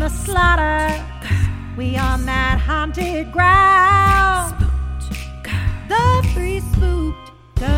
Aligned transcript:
the 0.00 0.08
slaughter, 0.08 1.04
we 1.76 1.94
on 1.94 2.24
that 2.24 2.58
haunted 2.58 3.30
ground. 3.30 4.56
The 5.88 6.26
three 6.32 6.60
spooked 6.60 7.30
girls. 7.56 7.70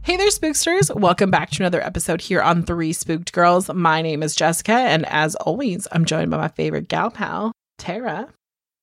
Hey 0.00 0.16
there, 0.16 0.30
spooksters. 0.30 0.98
Welcome 0.98 1.30
back 1.30 1.50
to 1.50 1.62
another 1.62 1.82
episode 1.82 2.22
here 2.22 2.40
on 2.40 2.62
Three 2.62 2.94
Spooked 2.94 3.30
Girls. 3.34 3.68
My 3.68 4.00
name 4.00 4.22
is 4.22 4.34
Jessica, 4.34 4.72
and 4.72 5.04
as 5.04 5.34
always, 5.34 5.86
I'm 5.92 6.06
joined 6.06 6.30
by 6.30 6.38
my 6.38 6.48
favorite 6.48 6.88
gal 6.88 7.10
pal, 7.10 7.52
Tara. 7.76 8.28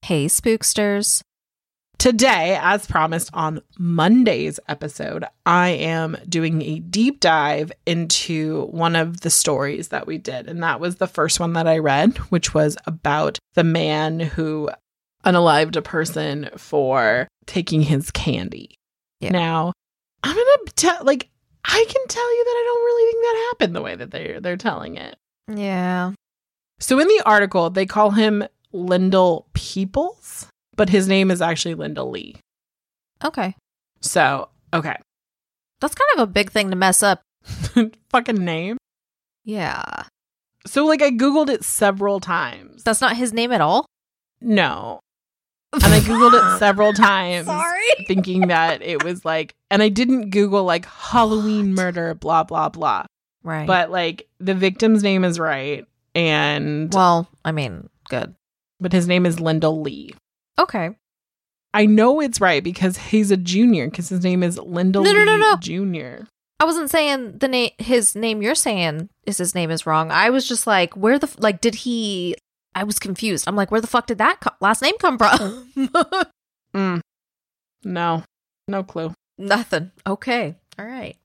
Hey, 0.04 0.28
spooksters. 0.28 1.24
Today, 2.02 2.58
as 2.60 2.88
promised 2.88 3.30
on 3.32 3.62
Monday's 3.78 4.60
episode, 4.68 5.24
I 5.46 5.70
am 5.70 6.18
doing 6.28 6.64
a 6.64 6.80
deep 6.80 7.20
dive 7.20 7.72
into 7.86 8.66
one 8.72 8.96
of 8.96 9.22
the 9.22 9.30
stories 9.30 9.90
that 9.90 10.08
we 10.08 10.18
did. 10.18 10.50
And 10.50 10.64
that 10.64 10.80
was 10.80 10.96
the 10.96 11.06
first 11.06 11.40
one 11.40 11.54
that 11.54 11.68
I 11.68 11.78
read, 11.78 12.18
which 12.32 12.56
was 12.56 12.76
about 12.88 13.38
the 13.54 13.64
man 13.64 14.20
who 14.20 14.72
unalived 15.24 15.76
a 15.76 15.84
person 15.84 16.50
for 16.58 17.28
taking 17.46 17.84
his 17.84 18.10
candy. 18.10 18.74
Yeah. 19.20 19.30
Now, 19.30 19.72
I'm 20.24 20.36
gonna 20.36 20.72
tell 20.76 21.06
like 21.06 21.30
I 21.66 21.86
can 21.88 22.08
tell 22.08 22.36
you 22.36 22.44
that 22.44 22.50
I 22.50 22.64
don't 22.66 22.84
really 22.84 23.12
think 23.12 23.24
that 23.24 23.48
happened 23.52 23.76
the 23.76 23.82
way 23.84 23.96
that 23.96 24.10
they 24.10 24.40
they're 24.42 24.58
telling 24.58 24.98
it. 24.98 25.18
Yeah. 25.48 26.14
So 26.80 26.98
in 26.98 27.08
the 27.08 27.22
article, 27.28 27.70
they 27.70 27.86
call 27.86 28.10
him 28.10 28.44
Lyndall 28.72 29.46
Peoples, 29.54 30.48
but 30.82 30.90
his 30.90 31.08
name 31.08 31.30
is 31.30 31.44
actually 31.44 31.76
Ledell 31.76 32.10
Lee. 32.12 32.38
Okay. 33.24 33.56
So, 34.00 34.50
okay. 34.74 34.96
That's 35.80 35.94
kind 35.94 36.10
of 36.16 36.24
a 36.24 36.32
big 36.32 36.50
thing 36.50 36.72
to 36.72 36.76
mess 36.76 37.04
up. 37.04 37.22
Fucking 38.10 38.44
name. 38.44 38.78
Yeah. 39.46 40.06
So 40.66 40.88
like 40.88 41.04
I 41.04 41.12
googled 41.12 41.50
it 41.50 41.64
several 41.64 42.20
times. 42.20 42.84
That's 42.84 43.00
not 43.00 43.16
his 43.16 43.32
name 43.32 43.52
at 43.52 43.62
all? 43.62 43.86
no. 44.42 45.02
And 45.72 45.84
I 45.84 46.00
googled 46.00 46.34
it 46.34 46.58
several 46.58 46.94
times 47.12 47.46
Sorry. 47.46 47.86
thinking 48.08 48.48
that 48.48 48.82
it 48.82 49.04
was 49.04 49.24
like 49.24 49.54
and 49.70 49.84
I 49.84 49.90
didn't 49.90 50.32
google 50.32 50.64
like 50.64 50.88
Halloween 50.88 51.76
murder 51.76 52.16
blah 52.16 52.44
blah 52.44 52.70
blah. 52.70 53.06
Right. 53.44 53.68
But 53.68 53.92
like 53.92 54.28
the 54.40 54.56
victim's 54.56 55.04
name 55.04 55.24
is 55.24 55.38
right 55.38 55.86
and 56.16 56.92
well, 56.92 57.28
I 57.46 57.52
mean, 57.52 57.88
good. 58.10 58.34
but 58.80 58.92
his 58.92 59.08
name 59.08 59.28
is 59.28 59.36
Ledell 59.36 59.84
Lee. 59.86 60.16
Okay. 60.62 60.92
I 61.74 61.86
know 61.86 62.20
it's 62.20 62.42
right 62.42 62.64
because 62.64 62.98
he's 62.98 63.32
a 63.32 63.38
junior 63.38 63.90
because 63.90 64.10
his 64.10 64.24
name 64.24 64.44
is 64.44 64.58
Ledell 64.58 65.04
No, 65.04 65.14
no, 65.14 65.24
no, 65.24 65.34
Lee 65.34 65.40
no. 65.40 65.58
Jr. 65.58 66.26
I 66.60 66.66
wasn't 66.66 66.92
saying 66.92 67.40
the 67.40 67.48
name 67.48 67.72
his 67.80 68.16
name 68.16 68.42
you're 68.42 68.56
saying 68.56 69.10
is 69.26 69.38
his 69.38 69.56
name 69.56 69.72
is 69.72 69.86
wrong. 69.86 70.12
I 70.12 70.30
was 70.30 70.48
just 70.48 70.68
like, 70.68 70.96
where 70.96 71.18
the 71.18 71.28
f- 71.28 71.38
like 71.40 71.62
did 71.62 71.76
he 71.76 72.36
I 72.76 72.84
was 72.84 73.00
confused. 73.00 73.46
I'm 73.48 73.56
like, 73.56 73.72
where 73.72 73.82
the 73.82 73.88
fuck 73.88 74.08
did 74.08 74.20
that 74.20 74.40
co- 74.42 74.56
last 74.62 74.82
name 74.82 74.98
come 75.00 75.18
from? 75.18 75.72
Mm. 76.74 77.02
No, 77.84 78.24
no 78.70 78.84
clue. 78.84 79.14
Nothing. 79.38 79.92
Okay. 80.08 80.56
All 80.80 80.86
right. 80.86 81.18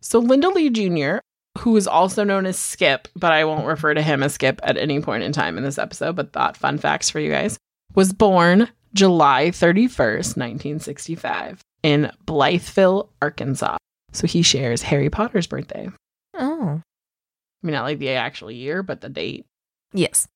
So 0.00 0.22
Ledell 0.22 0.54
Lee 0.54 0.70
Jr., 0.70 1.18
who 1.58 1.76
is 1.76 1.88
also 1.88 2.22
known 2.22 2.46
as 2.46 2.56
Skip, 2.58 3.08
but 3.16 3.32
I 3.32 3.44
won't 3.44 3.66
refer 3.66 3.94
to 3.94 4.02
him 4.02 4.22
as 4.22 4.34
Skip 4.34 4.60
at 4.62 4.76
any 4.76 5.00
point 5.00 5.22
in 5.24 5.32
time 5.32 5.56
in 5.58 5.64
this 5.64 5.78
episode, 5.78 6.14
but 6.16 6.32
thought 6.32 6.56
fun 6.56 6.78
facts 6.78 7.10
for 7.10 7.18
you 7.18 7.30
guys, 7.30 7.58
was 7.94 8.12
born 8.12 8.68
July 8.92 9.50
31st, 9.50 10.36
1965, 10.36 11.60
in 11.82 12.10
Blytheville, 12.26 13.08
Arkansas. 13.20 13.76
So 14.12 14.26
he 14.26 14.42
shares 14.42 14.82
Harry 14.82 15.10
Potter's 15.10 15.46
birthday. 15.46 15.88
Oh. 16.34 16.80
I 16.80 17.66
mean, 17.66 17.72
not 17.72 17.82
like 17.82 17.98
the 17.98 18.10
actual 18.10 18.50
year, 18.50 18.82
but 18.82 19.00
the 19.00 19.08
date. 19.08 19.46
Yes. 19.92 20.28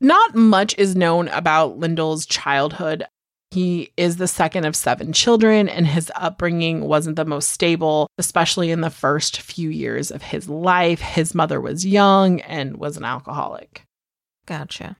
Not 0.00 0.34
much 0.34 0.74
is 0.78 0.96
known 0.96 1.28
about 1.28 1.78
Ledell's 1.78 2.26
childhood. 2.26 3.04
He 3.50 3.92
is 3.96 4.16
the 4.16 4.28
second 4.28 4.64
of 4.66 4.76
seven 4.76 5.12
children, 5.12 5.68
and 5.68 5.86
his 5.86 6.10
upbringing 6.14 6.82
wasn't 6.82 7.16
the 7.16 7.24
most 7.24 7.50
stable, 7.50 8.08
especially 8.18 8.70
in 8.70 8.80
the 8.80 8.90
first 8.90 9.40
few 9.40 9.70
years 9.70 10.10
of 10.10 10.22
his 10.22 10.48
life. 10.48 11.00
His 11.00 11.34
mother 11.34 11.60
was 11.60 11.86
young 11.86 12.40
and 12.40 12.76
was 12.76 12.96
an 12.96 13.04
alcoholic. 13.04 13.82
Gotcha. 14.46 14.96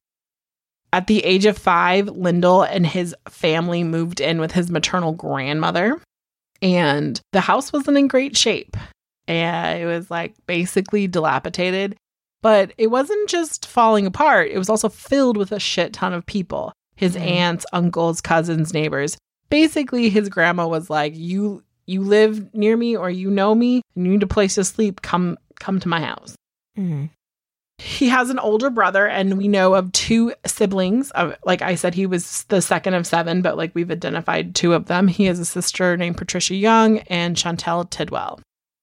At 0.93 1.07
the 1.09 1.25
age 1.25 1.45
of 1.47 1.59
five, 1.59 2.07
Ledell 2.07 2.67
and 2.71 2.87
his 2.87 3.15
family 3.29 3.85
moved 3.85 4.21
in 4.21 4.41
with 4.41 4.53
his 4.53 4.71
maternal 4.71 5.13
grandmother, 5.13 6.01
and 6.63 7.21
the 7.33 7.41
house 7.41 7.73
wasn't 7.73 7.99
in 7.99 8.09
great 8.09 8.37
shape. 8.37 8.77
And 9.29 9.81
it 9.83 9.87
was 9.87 10.11
like 10.11 10.35
basically 10.47 11.07
dilapidated, 11.09 11.97
but 12.43 12.73
it 12.79 12.87
wasn't 12.89 13.29
just 13.29 13.67
falling 13.67 14.07
apart, 14.07 14.51
it 14.51 14.59
was 14.59 14.71
also 14.71 14.89
filled 14.89 15.37
with 15.37 15.53
a 15.53 15.61
shit 15.61 15.93
ton 15.93 16.13
of 16.13 16.25
people 16.27 16.73
his 16.97 17.15
Mhm. 17.15 17.21
aunts, 17.31 17.67
uncles, 17.75 18.23
cousins, 18.23 18.73
neighbors. 18.73 19.19
Basically, 19.51 20.09
his 20.09 20.31
grandma 20.31 20.67
was 20.67 20.89
like, 20.89 21.13
You 21.15 21.63
you 21.89 22.01
live 22.03 22.53
near 22.55 22.77
me 22.77 22.97
or 22.97 23.11
you 23.11 23.31
know 23.31 23.55
me 23.55 23.83
and 23.95 24.07
you 24.07 24.13
need 24.13 24.23
a 24.23 24.27
place 24.27 24.55
to 24.57 24.65
sleep, 24.65 25.03
come 25.03 25.37
come 25.61 25.79
to 25.81 25.89
my 25.89 26.01
house. 26.01 26.35
Mm. 26.79 27.11
He 27.79 28.09
has 28.09 28.31
an 28.31 28.39
older 28.39 28.71
brother, 28.71 29.07
and 29.07 29.37
we 29.37 29.49
know 29.49 29.75
of 29.75 29.93
two 29.93 30.33
siblings. 30.47 31.13
Uh, 31.15 31.35
like 31.45 31.63
I 31.63 31.75
said, 31.75 31.95
he 31.95 32.07
was 32.07 32.45
the 32.45 32.63
second 32.63 32.95
of 32.95 33.07
seven, 33.07 33.43
but 33.43 33.57
like 33.57 33.75
we've 33.75 33.91
identified 33.91 34.55
two 34.55 34.73
of 34.73 34.87
them. 34.87 35.09
He 35.09 35.27
has 35.27 35.39
a 35.39 35.45
sister 35.45 35.97
named 35.97 36.17
Patricia 36.17 36.55
Young 36.55 36.99
and 37.01 37.37
Chantel 37.37 37.89
Tidwell. 37.89 38.41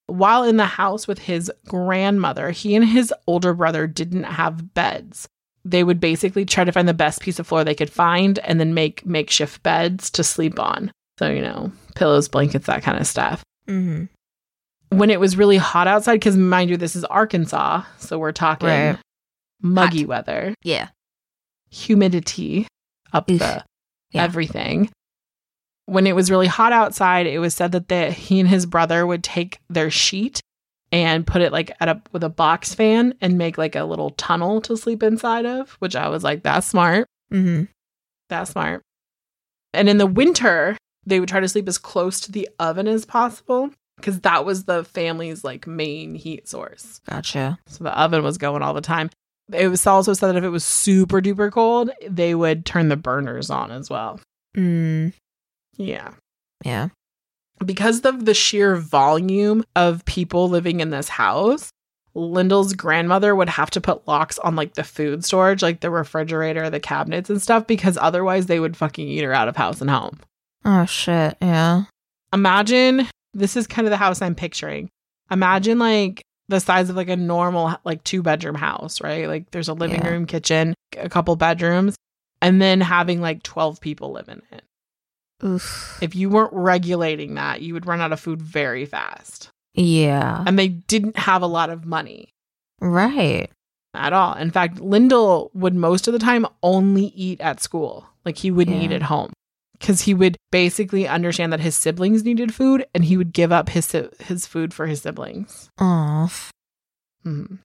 While 0.07 0.43
in 0.43 0.57
the 0.57 0.65
house 0.65 1.07
with 1.07 1.19
his 1.19 1.51
grandmother, 1.67 2.51
he 2.51 2.75
and 2.75 2.85
his 2.85 3.13
older 3.25 3.53
brother 3.53 3.87
didn't 3.87 4.23
have 4.23 4.73
beds. 4.73 5.27
They 5.65 5.83
would 5.83 5.99
basically 5.99 6.45
try 6.45 6.65
to 6.65 6.71
find 6.71 6.87
the 6.87 6.93
best 6.93 7.21
piece 7.21 7.39
of 7.39 7.47
floor 7.47 7.63
they 7.63 7.73
could 7.73 7.89
find 7.89 8.37
and 8.39 8.59
then 8.59 8.73
make 8.73 9.05
makeshift 9.05 9.63
beds 9.63 10.09
to 10.11 10.23
sleep 10.23 10.59
on. 10.59 10.91
So, 11.19 11.29
you 11.29 11.41
know, 11.41 11.71
pillows, 11.95 12.27
blankets, 12.27 12.67
that 12.67 12.83
kind 12.83 12.99
of 12.99 13.07
stuff 13.07 13.43
hmm 13.67 14.05
when 14.97 15.09
it 15.09 15.19
was 15.19 15.37
really 15.37 15.57
hot 15.57 15.87
outside, 15.87 16.13
because 16.15 16.37
mind 16.37 16.69
you, 16.69 16.77
this 16.77 16.95
is 16.95 17.03
Arkansas, 17.05 17.83
so 17.97 18.17
we're 18.19 18.31
talking 18.31 18.67
Right. 18.67 18.97
muggy 19.61 20.01
Hot. 20.01 20.07
weather, 20.07 20.55
Yeah. 20.63 20.90
humidity 21.69 22.67
up 23.11 23.29
Oof. 23.29 23.40
the 23.40 23.63
Yeah. 24.11 24.23
everything. 24.23 24.90
When 25.85 26.07
it 26.07 26.16
was 26.16 26.31
really 26.31 26.47
hot 26.47 26.72
outside, 26.72 27.28
it 27.28 27.40
was 27.40 27.53
said 27.53 27.72
that 27.73 27.90
the, 27.90 28.11
he 28.11 28.40
and 28.40 28.47
his 28.49 28.66
brother 28.66 29.05
would 29.05 29.23
take 29.23 29.59
their 29.69 29.90
sheet 29.91 30.40
and 30.91 31.25
put 31.28 31.41
it 31.41 31.51
like 31.51 31.72
at 31.79 31.89
a 31.89 32.01
with 32.11 32.23
a 32.23 32.29
box 32.29 32.73
fan 32.73 33.16
and 33.19 33.37
make 33.37 33.57
like 33.57 33.75
a 33.75 33.84
little 33.84 34.11
tunnel 34.11 34.61
to 34.61 34.78
sleep 34.78 35.01
inside 35.03 35.46
of, 35.46 35.72
which 35.79 35.96
I 35.96 36.07
was 36.07 36.23
like, 36.23 36.43
that's 36.43 36.67
smart. 36.67 37.07
hmm 37.31 37.63
That's 38.29 38.51
smart. 38.51 38.81
And 39.73 39.89
in 39.89 39.97
the 39.97 40.05
winter, 40.07 40.78
they 41.05 41.19
would 41.19 41.28
try 41.29 41.39
to 41.39 41.49
sleep 41.49 41.67
as 41.67 41.78
close 41.79 42.19
to 42.22 42.31
the 42.31 42.47
oven 42.59 42.87
as 42.87 43.05
possible 43.05 43.72
because 43.97 44.22
that 44.22 44.45
was 44.45 44.66
the 44.66 44.84
family's 44.84 45.43
like 45.43 45.67
main 45.67 46.16
heat 46.16 46.47
source. 46.47 47.01
Gotcha. 47.09 47.57
So 47.67 47.84
the 47.84 47.99
oven 47.99 48.23
was 48.23 48.37
going 48.37 48.61
all 48.61 48.73
the 48.73 48.81
time. 48.81 49.09
It 49.51 49.67
was 49.67 49.85
also 49.85 50.13
said 50.13 50.28
that 50.28 50.37
if 50.37 50.43
it 50.43 50.49
was 50.49 50.66
super 50.66 51.22
duper 51.22 51.51
cold, 51.51 51.91
they 52.07 52.34
would 52.34 52.66
turn 52.66 52.90
the 52.90 52.95
burners 52.95 53.49
on 53.49 53.72
as 53.72 53.90
well. 53.90 54.19
Mm. 54.55 55.13
Yeah. 55.78 56.11
Yeah. 56.63 56.90
Because 57.63 58.01
of 58.01 58.25
the 58.25 58.34
sheer 58.34 58.75
volume 58.75 59.63
of 59.75 60.05
people 60.05 60.49
living 60.49 60.79
in 60.79 60.89
this 60.89 61.09
house, 61.09 61.69
Ledell's 62.16 62.73
grandmother 62.73 63.35
would 63.35 63.49
have 63.49 63.72
to 63.72 63.81
put 63.81 64.07
locks 64.07 64.37
on 64.39 64.55
like 64.55 64.75
the 64.75 64.84
food 64.84 65.25
storage, 65.25 65.61
like 65.61 65.79
the 65.81 65.89
refrigerator, 65.89 66.69
the 66.69 66.79
cabinets 66.79 67.29
and 67.29 67.41
stuff, 67.41 67.66
because 67.67 67.97
otherwise 67.97 68.46
they 68.46 68.59
would 68.59 68.78
fucking 68.78 69.07
eat 69.07 69.23
her 69.23 69.34
out 69.34 69.47
of 69.47 69.55
house 69.55 69.81
and 69.81 69.89
home. 69.89 70.19
Oh 70.63 70.85
shit. 70.85 71.37
Yeah. 71.41 71.84
Imagine 72.31 73.07
this 73.34 73.56
is 73.58 73.68
kind 73.68 73.88
of 73.88 73.91
the 73.91 73.97
house 73.97 74.22
I'm 74.22 74.35
picturing. 74.35 74.90
Imagine 75.32 75.80
like 75.80 76.22
the 76.50 76.59
size 76.59 76.90
of 76.90 76.96
like 76.96 77.09
a 77.09 77.16
normal 77.16 77.76
like 77.85 78.03
two 78.03 78.22
bedroom 78.22 78.56
house, 78.56 79.02
right? 79.02 79.28
Like 79.28 79.52
there's 79.52 79.70
a 79.70 79.74
living 79.74 80.02
Yeah. 80.02 80.09
room, 80.09 80.26
kitchen, 80.26 80.74
a 80.97 81.09
couple 81.09 81.35
bedrooms, 81.35 81.96
and 82.41 82.62
then 82.62 82.82
having 82.82 83.22
like 83.22 83.44
12 83.44 83.80
people 83.82 84.12
live 84.12 84.28
in 84.30 84.41
it. 84.52 84.64
Oof. 85.44 85.97
If 86.02 86.16
you 86.16 86.30
weren't 86.30 86.53
regulating 86.53 87.34
that, 87.35 87.62
you 87.62 87.74
would 87.74 87.85
run 87.85 88.02
out 88.02 88.12
of 88.14 88.20
food 88.20 88.41
very 88.41 88.85
fast. 88.85 89.50
Yeah. 89.74 90.44
And 90.46 90.58
they 90.59 90.68
didn't 90.68 91.18
have 91.18 91.41
a 91.41 91.47
lot 91.47 91.70
of 91.70 91.85
money 91.85 92.30
Right. 92.80 93.50
at 93.94 94.14
all. 94.14 94.35
In 94.35 94.52
fact, 94.52 94.78
Ledell 94.78 95.50
would 95.56 95.76
most 95.76 96.08
of 96.08 96.14
the 96.14 96.20
time 96.20 96.46
only 96.62 97.06
eat 97.16 97.41
at 97.41 97.62
school. 97.62 98.06
Like 98.26 98.38
he 98.38 98.52
wouldn't 98.52 98.82
eat 98.82 98.91
at 98.91 99.03
home 99.03 99.32
because 99.84 100.00
he 100.00 100.14
would 100.14 100.38
basically 100.50 101.09
understand 101.09 101.52
that 101.52 101.59
his 101.59 101.76
siblings 101.76 102.24
needed 102.24 102.53
food 102.53 102.85
and 102.96 103.03
he 103.03 103.18
would 103.18 103.34
give 103.34 103.52
up 103.52 103.68
his 103.68 103.85
si- 103.85 104.08
his 104.22 104.47
food 104.47 104.74
for 104.74 104.88
his 104.88 105.02
siblings. 105.02 105.70
Oh. 105.78 106.32
Mhm. 107.26 107.59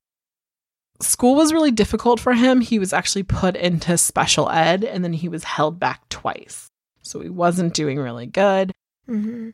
School 1.01 1.35
was 1.35 1.53
really 1.53 1.71
difficult 1.71 2.19
for 2.19 2.33
him. 2.33 2.59
He 2.59 2.77
was 2.77 2.91
actually 2.91 3.23
put 3.23 3.55
into 3.55 3.97
special 3.97 4.49
ed 4.49 4.83
and 4.83 5.01
then 5.01 5.13
he 5.13 5.29
was 5.29 5.45
held 5.45 5.79
back 5.79 6.09
twice. 6.09 6.67
So 7.03 7.21
he 7.21 7.29
wasn't 7.29 7.73
doing 7.73 7.97
really 7.97 8.25
good. 8.25 8.73
Mm-hmm. 9.07 9.51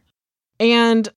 And 0.60 1.10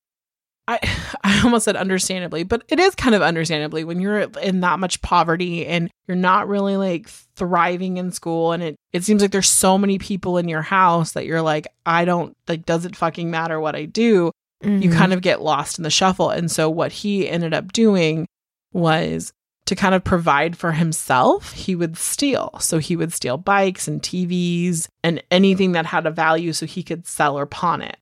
I 0.68 0.78
I 1.24 1.40
almost 1.42 1.64
said 1.64 1.76
understandably, 1.76 2.44
but 2.44 2.62
it 2.68 2.78
is 2.78 2.94
kind 2.94 3.14
of 3.14 3.22
understandably 3.22 3.82
when 3.84 4.00
you're 4.00 4.20
in 4.20 4.60
that 4.60 4.78
much 4.78 5.02
poverty 5.02 5.66
and 5.66 5.90
you're 6.06 6.16
not 6.16 6.48
really 6.48 6.76
like 6.76 7.08
thriving 7.36 7.96
in 7.96 8.12
school 8.12 8.52
and 8.52 8.62
it 8.62 8.76
it 8.92 9.02
seems 9.02 9.22
like 9.22 9.30
there's 9.30 9.50
so 9.50 9.78
many 9.78 9.98
people 9.98 10.38
in 10.38 10.48
your 10.48 10.62
house 10.62 11.12
that 11.12 11.26
you're 11.26 11.42
like 11.42 11.66
I 11.84 12.04
don't 12.04 12.36
like 12.46 12.64
does 12.66 12.84
it 12.84 12.94
fucking 12.94 13.30
matter 13.30 13.58
what 13.58 13.74
I 13.74 13.86
do? 13.86 14.30
Mm-hmm. 14.62 14.82
You 14.82 14.90
kind 14.90 15.12
of 15.12 15.22
get 15.22 15.40
lost 15.40 15.78
in 15.78 15.84
the 15.84 15.90
shuffle. 15.90 16.30
And 16.30 16.50
so 16.50 16.68
what 16.68 16.92
he 16.92 17.28
ended 17.28 17.54
up 17.54 17.72
doing 17.72 18.26
was 18.72 19.32
to 19.66 19.76
kind 19.76 19.94
of 19.94 20.02
provide 20.02 20.56
for 20.56 20.72
himself, 20.72 21.52
he 21.52 21.74
would 21.74 21.96
steal. 21.96 22.58
So 22.58 22.78
he 22.78 22.96
would 22.96 23.12
steal 23.12 23.36
bikes 23.36 23.86
and 23.86 24.02
TVs 24.02 24.88
and 25.04 25.22
anything 25.30 25.72
that 25.72 25.86
had 25.86 26.06
a 26.06 26.10
value 26.10 26.52
so 26.52 26.66
he 26.66 26.82
could 26.82 27.06
sell 27.06 27.38
or 27.38 27.46
pawn 27.46 27.82
it 27.82 27.98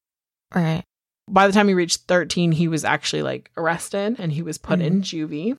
right. 0.54 0.84
By 1.28 1.46
the 1.46 1.52
time 1.52 1.68
he 1.68 1.74
reached 1.74 2.02
13, 2.02 2.52
he 2.52 2.68
was 2.68 2.84
actually 2.84 3.22
like 3.22 3.50
arrested 3.56 4.16
and 4.18 4.32
he 4.32 4.42
was 4.42 4.58
put 4.58 4.80
in 4.80 5.00
mm-hmm. 5.00 5.32
juvie. 5.32 5.56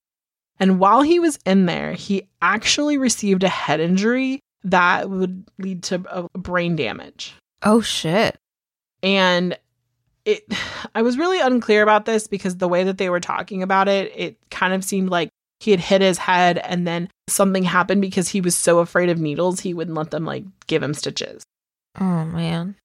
And 0.59 0.79
while 0.79 1.01
he 1.01 1.19
was 1.19 1.37
in 1.45 1.65
there, 1.65 1.93
he 1.93 2.27
actually 2.41 2.97
received 2.97 3.43
a 3.43 3.49
head 3.49 3.79
injury 3.79 4.39
that 4.63 5.09
would 5.09 5.45
lead 5.59 5.83
to 5.83 6.03
a 6.09 6.37
brain 6.37 6.75
damage. 6.75 7.35
Oh 7.63 7.81
shit. 7.81 8.37
And 9.03 9.57
it 10.25 10.43
I 10.95 11.01
was 11.01 11.17
really 11.17 11.39
unclear 11.39 11.83
about 11.83 12.05
this 12.05 12.27
because 12.27 12.57
the 12.57 12.67
way 12.67 12.83
that 12.83 12.97
they 12.97 13.09
were 13.09 13.19
talking 13.19 13.63
about 13.63 13.87
it, 13.87 14.11
it 14.15 14.37
kind 14.49 14.73
of 14.73 14.83
seemed 14.83 15.09
like 15.09 15.29
he 15.59 15.71
had 15.71 15.79
hit 15.79 16.01
his 16.01 16.19
head 16.19 16.59
and 16.59 16.87
then 16.87 17.09
something 17.27 17.63
happened 17.63 18.01
because 18.01 18.29
he 18.29 18.41
was 18.41 18.55
so 18.55 18.79
afraid 18.79 19.09
of 19.09 19.19
needles, 19.19 19.59
he 19.59 19.73
wouldn't 19.73 19.97
let 19.97 20.11
them 20.11 20.25
like 20.25 20.45
give 20.67 20.83
him 20.83 20.93
stitches. 20.93 21.43
Oh 21.99 22.25
man. 22.25 22.75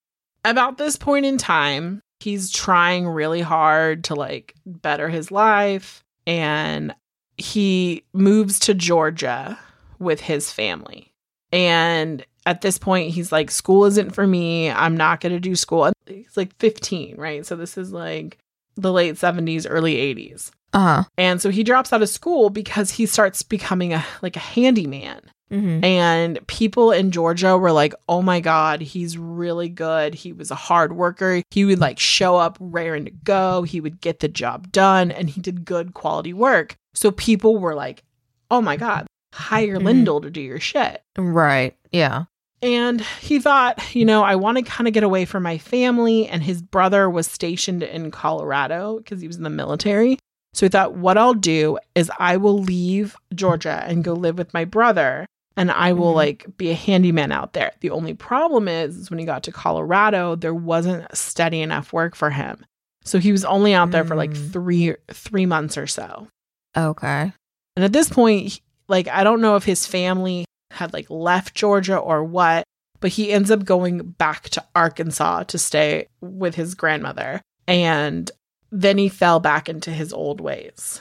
about 0.44 0.79
this 0.79 0.96
point 0.96 1.26
in 1.26 1.37
time, 1.37 2.00
he's 2.23 2.51
trying 2.51 3.07
really 3.07 3.41
hard 3.41 4.05
to 4.05 4.15
like 4.15 4.55
better 4.65 5.09
his 5.09 5.31
life 5.31 6.05
and 6.27 6.95
he 7.37 8.05
moves 8.13 8.59
to 8.61 8.75
Georgia 8.75 9.59
with 9.99 10.21
his 10.21 10.53
family. 10.53 11.13
And 11.51 12.25
at 12.47 12.61
this 12.61 12.79
point, 12.79 13.11
he's 13.11 13.33
like, 13.33 13.51
school 13.51 13.85
isn't 13.85 14.15
for 14.15 14.27
me. 14.27 14.71
I'm 14.71 14.97
not 14.97 15.21
going 15.21 15.33
to 15.33 15.41
do 15.41 15.57
school. 15.57 15.85
And 15.85 15.95
he's 16.07 16.37
like 16.37 16.55
15, 16.57 17.17
right? 17.17 17.45
So 17.45 17.57
this 17.57 17.77
is 17.77 17.93
like 17.93 18.39
the 18.77 18.93
late 18.93 19.17
70s, 19.17 19.67
early 19.69 19.97
80s. 19.97 20.51
Uh-huh. 20.73 21.05
And 21.19 21.43
so 21.43 21.51
he 21.51 21.65
drops 21.65 21.93
out 21.93 22.03
of 22.03 22.09
school 22.09 22.49
because 22.49 22.93
he 22.93 23.05
starts 23.05 23.43
becoming 23.43 23.93
a 23.93 24.05
like 24.23 24.37
a 24.37 24.41
handyman. 24.41 25.21
Mm-hmm. 25.53 25.85
And 25.85 26.47
people 26.47 26.91
in 26.91 27.11
Georgia 27.11 27.59
were 27.59 27.73
like, 27.73 27.95
oh 28.09 28.23
my 28.23 28.41
God, 28.41 28.81
he's 28.81 29.19
really 29.19 29.69
good. 29.69 30.15
He 30.15 30.33
was 30.33 30.51
a 30.51 30.55
hard 30.57 30.95
worker. 30.95 31.43
He 31.51 31.65
would 31.65 31.79
like 31.79 31.99
show 31.99 32.37
up 32.37 32.57
raring 32.59 33.05
to 33.05 33.11
go. 33.11 33.63
He 33.63 33.81
would 33.81 34.01
get 34.01 34.21
the 34.21 34.29
job 34.29 34.73
done 34.73 35.11
and 35.11 35.29
he 35.29 35.41
did 35.41 35.65
good 35.65 35.93
quality 35.95 36.33
work. 36.33 36.77
So 36.95 37.11
people 37.11 37.59
were 37.59 37.75
like, 37.75 38.03
oh 38.51 38.63
my 38.63 38.77
God, 38.77 39.07
hire 39.35 39.77
Mhm. 39.77 40.05
Ledell 40.05 40.23
to 40.23 40.31
do 40.31 40.41
your 40.41 40.61
shit. 40.61 41.03
Right. 41.17 41.77
Yeah. 41.91 42.25
And 42.63 43.01
he 43.21 43.41
thought, 43.41 43.95
you 43.95 44.05
know, 44.05 44.23
I 44.23 44.37
want 44.37 44.57
to 44.57 44.63
kind 44.63 44.87
of 44.87 44.95
get 44.95 45.03
away 45.03 45.25
from 45.25 45.43
my 45.43 45.59
family. 45.59 46.29
And 46.29 46.43
his 46.43 46.63
brother 46.63 47.11
was 47.11 47.27
stationed 47.27 47.83
in 47.83 48.11
Colorado 48.11 48.99
because 48.99 49.21
he 49.21 49.27
was 49.27 49.37
in 49.37 49.43
the 49.43 49.51
military. 49.51 50.19
So 50.55 50.67
he 50.67 50.71
thought, 50.71 50.95
what 50.95 51.19
I'll 51.19 51.35
do 51.35 51.79
is 51.95 52.11
I 52.19 52.37
will 52.37 52.59
leave 52.59 53.17
Georgia 53.35 53.83
and 53.87 54.05
go 54.05 54.13
live 54.13 54.39
with 54.39 54.55
my 54.55 54.65
brother. 54.65 55.27
And 55.57 55.71
I 55.71 55.93
will 55.93 56.13
Mhm. 56.13 56.17
like 56.17 56.47
be 56.57 56.71
a 56.71 56.75
handyman 56.75 57.31
out 57.33 57.53
there. 57.53 57.73
The 57.81 57.91
only 57.91 58.15
problem 58.15 58.69
is, 58.69 58.97
is 58.97 59.11
when 59.11 59.19
he 59.19 59.25
got 59.27 59.43
to 59.45 59.53
Colorado, 59.53 60.35
there 60.37 60.55
wasn't 60.55 61.07
steady 61.17 61.61
enough 61.61 61.93
work 61.93 62.15
for 62.15 62.31
him. 62.31 62.65
So 63.05 63.19
he 63.19 63.33
was 63.33 63.45
only 63.45 63.75
out 63.75 63.91
there 63.91 64.05
for 64.05 64.15
like 64.17 64.31
Mm. 64.31 64.53
three 64.53 64.95
three 65.11 65.47
months 65.47 65.77
or 65.77 65.87
so. 65.87 66.29
Okay. 66.77 67.33
And 67.77 67.85
at 67.85 67.93
this 67.93 68.09
point, 68.09 68.61
like 68.89 69.09
I 69.09 69.25
don't 69.25 69.41
know 69.41 69.57
if 69.57 69.65
his 69.65 69.87
family 69.87 70.45
had 70.71 70.93
like 70.93 71.07
left 71.11 71.55
Georgia 71.55 71.97
or 71.97 72.25
what, 72.25 72.65
but 73.01 73.11
he 73.11 73.33
ends 73.33 73.51
up 73.51 73.65
going 73.65 73.99
back 73.99 74.49
to 74.51 74.65
Arkansas 74.75 75.43
to 75.45 75.59
stay 75.59 76.07
with 76.21 76.55
his 76.55 76.75
grandmother. 76.75 77.43
And 77.69 78.31
then 78.71 78.97
he 78.97 79.09
fell 79.11 79.39
back 79.41 79.69
into 79.69 79.91
his 79.91 80.13
old 80.15 80.41
ways. 80.41 81.01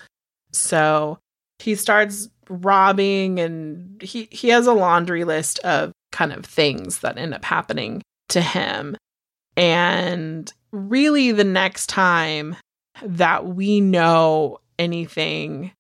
So 0.52 1.20
he 1.60 1.76
starts 1.76 2.28
robbing 2.52 3.40
and 3.40 4.02
he 4.02 4.28
he 4.32 4.50
has 4.50 4.68
a 4.68 4.74
laundry 4.74 5.24
list 5.24 5.60
of 5.60 5.92
kind 6.12 6.34
of 6.34 6.46
things 6.46 7.00
that 7.00 7.18
end 7.18 7.34
up 7.34 7.46
happening 7.46 8.02
to 8.30 8.42
him. 8.42 8.96
And 9.58 10.52
really 10.72 11.32
the 11.32 11.44
next 11.44 11.88
time 11.88 12.56
that 13.04 13.46
we 13.48 13.82
know 13.82 14.60
anything 14.80 15.72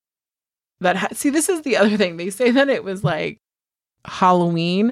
that 0.79 0.95
ha- 0.97 1.07
see 1.13 1.29
this 1.29 1.49
is 1.49 1.61
the 1.61 1.77
other 1.77 1.97
thing 1.97 2.17
they 2.17 2.29
say 2.29 2.51
that 2.51 2.69
it 2.69 2.83
was 2.83 3.03
like 3.03 3.37
halloween 4.05 4.91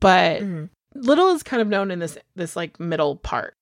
but 0.00 0.40
Mhm. 0.42 0.68
little 0.94 1.28
is 1.30 1.42
kind 1.42 1.60
of 1.62 1.68
known 1.68 1.90
in 1.90 1.98
this 1.98 2.16
this 2.36 2.56
like 2.56 2.78
middle 2.80 3.16
part 3.16 3.54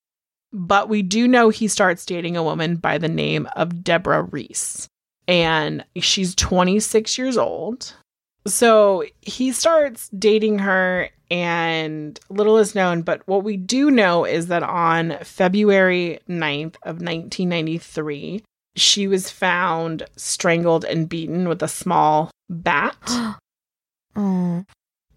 but 0.53 0.89
we 0.89 1.01
do 1.01 1.27
know 1.27 1.49
he 1.49 1.67
starts 1.67 2.05
dating 2.05 2.35
a 2.37 2.43
woman 2.43 2.75
by 2.77 2.97
the 2.97 3.07
name 3.09 3.47
of 3.55 3.83
deborah 3.83 4.23
reese 4.23 4.87
and 5.29 5.85
she's 5.97 6.33
26 6.33 7.17
years 7.17 7.37
old. 7.37 7.93
So 8.47 9.03
he 9.21 9.51
starts 9.51 10.09
dating 10.09 10.59
her 10.59 11.09
and 11.29 12.19
little 12.29 12.57
is 12.57 12.73
known 12.73 13.03
but 13.03 13.21
what 13.27 13.43
we 13.43 13.55
do 13.55 13.91
know 13.91 14.25
is 14.25 14.47
that 14.47 14.63
on 14.63 15.15
february 15.21 16.19
9th 16.27 16.75
of 16.81 17.03
1993 17.03 18.43
she 18.75 19.07
was 19.07 19.29
found 19.29 20.07
strangled 20.15 20.83
and 20.85 21.07
beaten 21.07 21.47
with 21.47 21.61
a 21.61 21.67
small 21.67 22.31
bat. 22.49 22.97
Oh. 24.15 24.65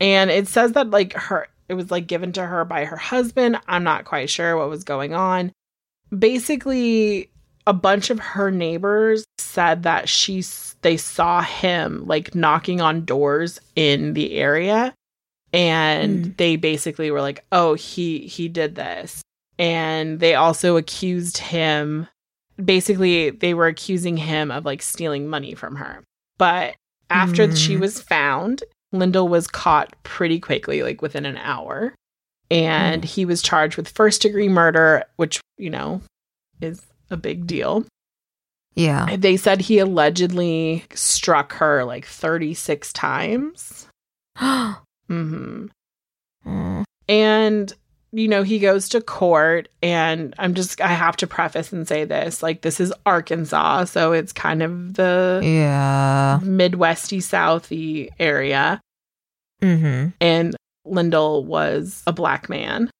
and 0.00 0.30
it 0.30 0.46
says 0.46 0.72
that 0.72 0.90
like 0.90 1.14
her 1.14 1.48
it 1.68 1.74
was 1.74 1.90
like 1.90 2.06
given 2.06 2.30
to 2.32 2.44
her 2.44 2.64
by 2.66 2.84
her 2.84 2.98
husband. 2.98 3.58
I'm 3.66 3.82
not 3.82 4.04
quite 4.04 4.28
sure 4.28 4.56
what 4.56 4.68
was 4.68 4.84
going 4.84 5.14
on. 5.14 5.50
Basically 6.16 7.30
a 7.66 7.72
bunch 7.72 8.10
of 8.10 8.18
her 8.18 8.50
neighbors 8.50 9.24
said 9.38 9.82
that 9.84 10.08
she 10.08 10.42
they 10.82 10.96
saw 10.96 11.42
him 11.42 12.04
like 12.06 12.34
knocking 12.34 12.80
on 12.80 13.04
doors 13.04 13.60
in 13.76 14.14
the 14.14 14.34
area 14.34 14.94
and 15.52 16.24
Mm. 16.24 16.36
they 16.38 16.56
basically 16.56 17.10
were 17.10 17.20
like 17.20 17.44
oh 17.52 17.74
he 17.74 18.20
he 18.26 18.48
did 18.48 18.74
this 18.74 19.22
and 19.58 20.18
they 20.20 20.34
also 20.34 20.76
accused 20.76 21.38
him 21.38 22.08
basically 22.62 23.30
they 23.30 23.54
were 23.54 23.66
accusing 23.66 24.16
him 24.16 24.50
of 24.50 24.64
like 24.64 24.82
stealing 24.82 25.28
money 25.28 25.54
from 25.54 25.76
her 25.76 26.02
but 26.38 26.74
after 27.10 27.46
Mm. 27.46 27.56
she 27.56 27.76
was 27.76 28.00
found 28.00 28.62
Ledell 28.94 29.28
was 29.28 29.46
caught 29.46 29.94
pretty 30.02 30.38
quickly, 30.38 30.82
like 30.82 31.00
within 31.00 31.24
an 31.24 31.38
hour. 31.38 31.94
And 32.50 33.02
Mm. 33.02 33.06
he 33.06 33.24
was 33.24 33.40
charged 33.40 33.78
with 33.78 33.88
first 33.88 34.20
degree 34.20 34.50
murder, 34.50 35.04
which, 35.16 35.40
you 35.56 35.70
know, 35.70 36.02
is 36.60 36.82
a 37.12 37.16
big 37.16 37.46
deal. 37.46 37.84
Yeah. 38.74 39.16
They 39.16 39.36
said 39.36 39.60
he 39.60 39.78
allegedly 39.78 40.84
struck 40.94 41.52
her 41.54 41.84
like 41.84 42.06
36 42.06 42.92
times. 42.92 43.86
hmm 44.38 45.66
Mm. 46.44 46.82
And 47.08 47.72
you 48.14 48.28
know, 48.28 48.42
he 48.42 48.58
goes 48.58 48.90
to 48.90 49.00
court, 49.00 49.68
and 49.82 50.34
I'm 50.38 50.52
just, 50.52 50.82
I 50.82 50.88
have 50.88 51.16
to 51.18 51.26
preface 51.26 51.72
and 51.72 51.88
say 51.88 52.04
this 52.04 52.42
like, 52.42 52.60
this 52.60 52.78
is 52.78 52.92
Arkansas. 53.06 53.84
So 53.84 54.12
it's 54.12 54.34
kind 54.34 54.62
of 54.62 54.94
the 54.94 55.40
Yeah. 55.42 56.38
Midwesty, 56.42 57.18
Southy 57.22 58.10
area. 58.18 58.80
Mm-hmm. 59.62 60.08
And 60.20 60.56
Ledell 60.86 61.44
was 61.44 62.02
a 62.06 62.12
black 62.12 62.50
man. 62.50 62.90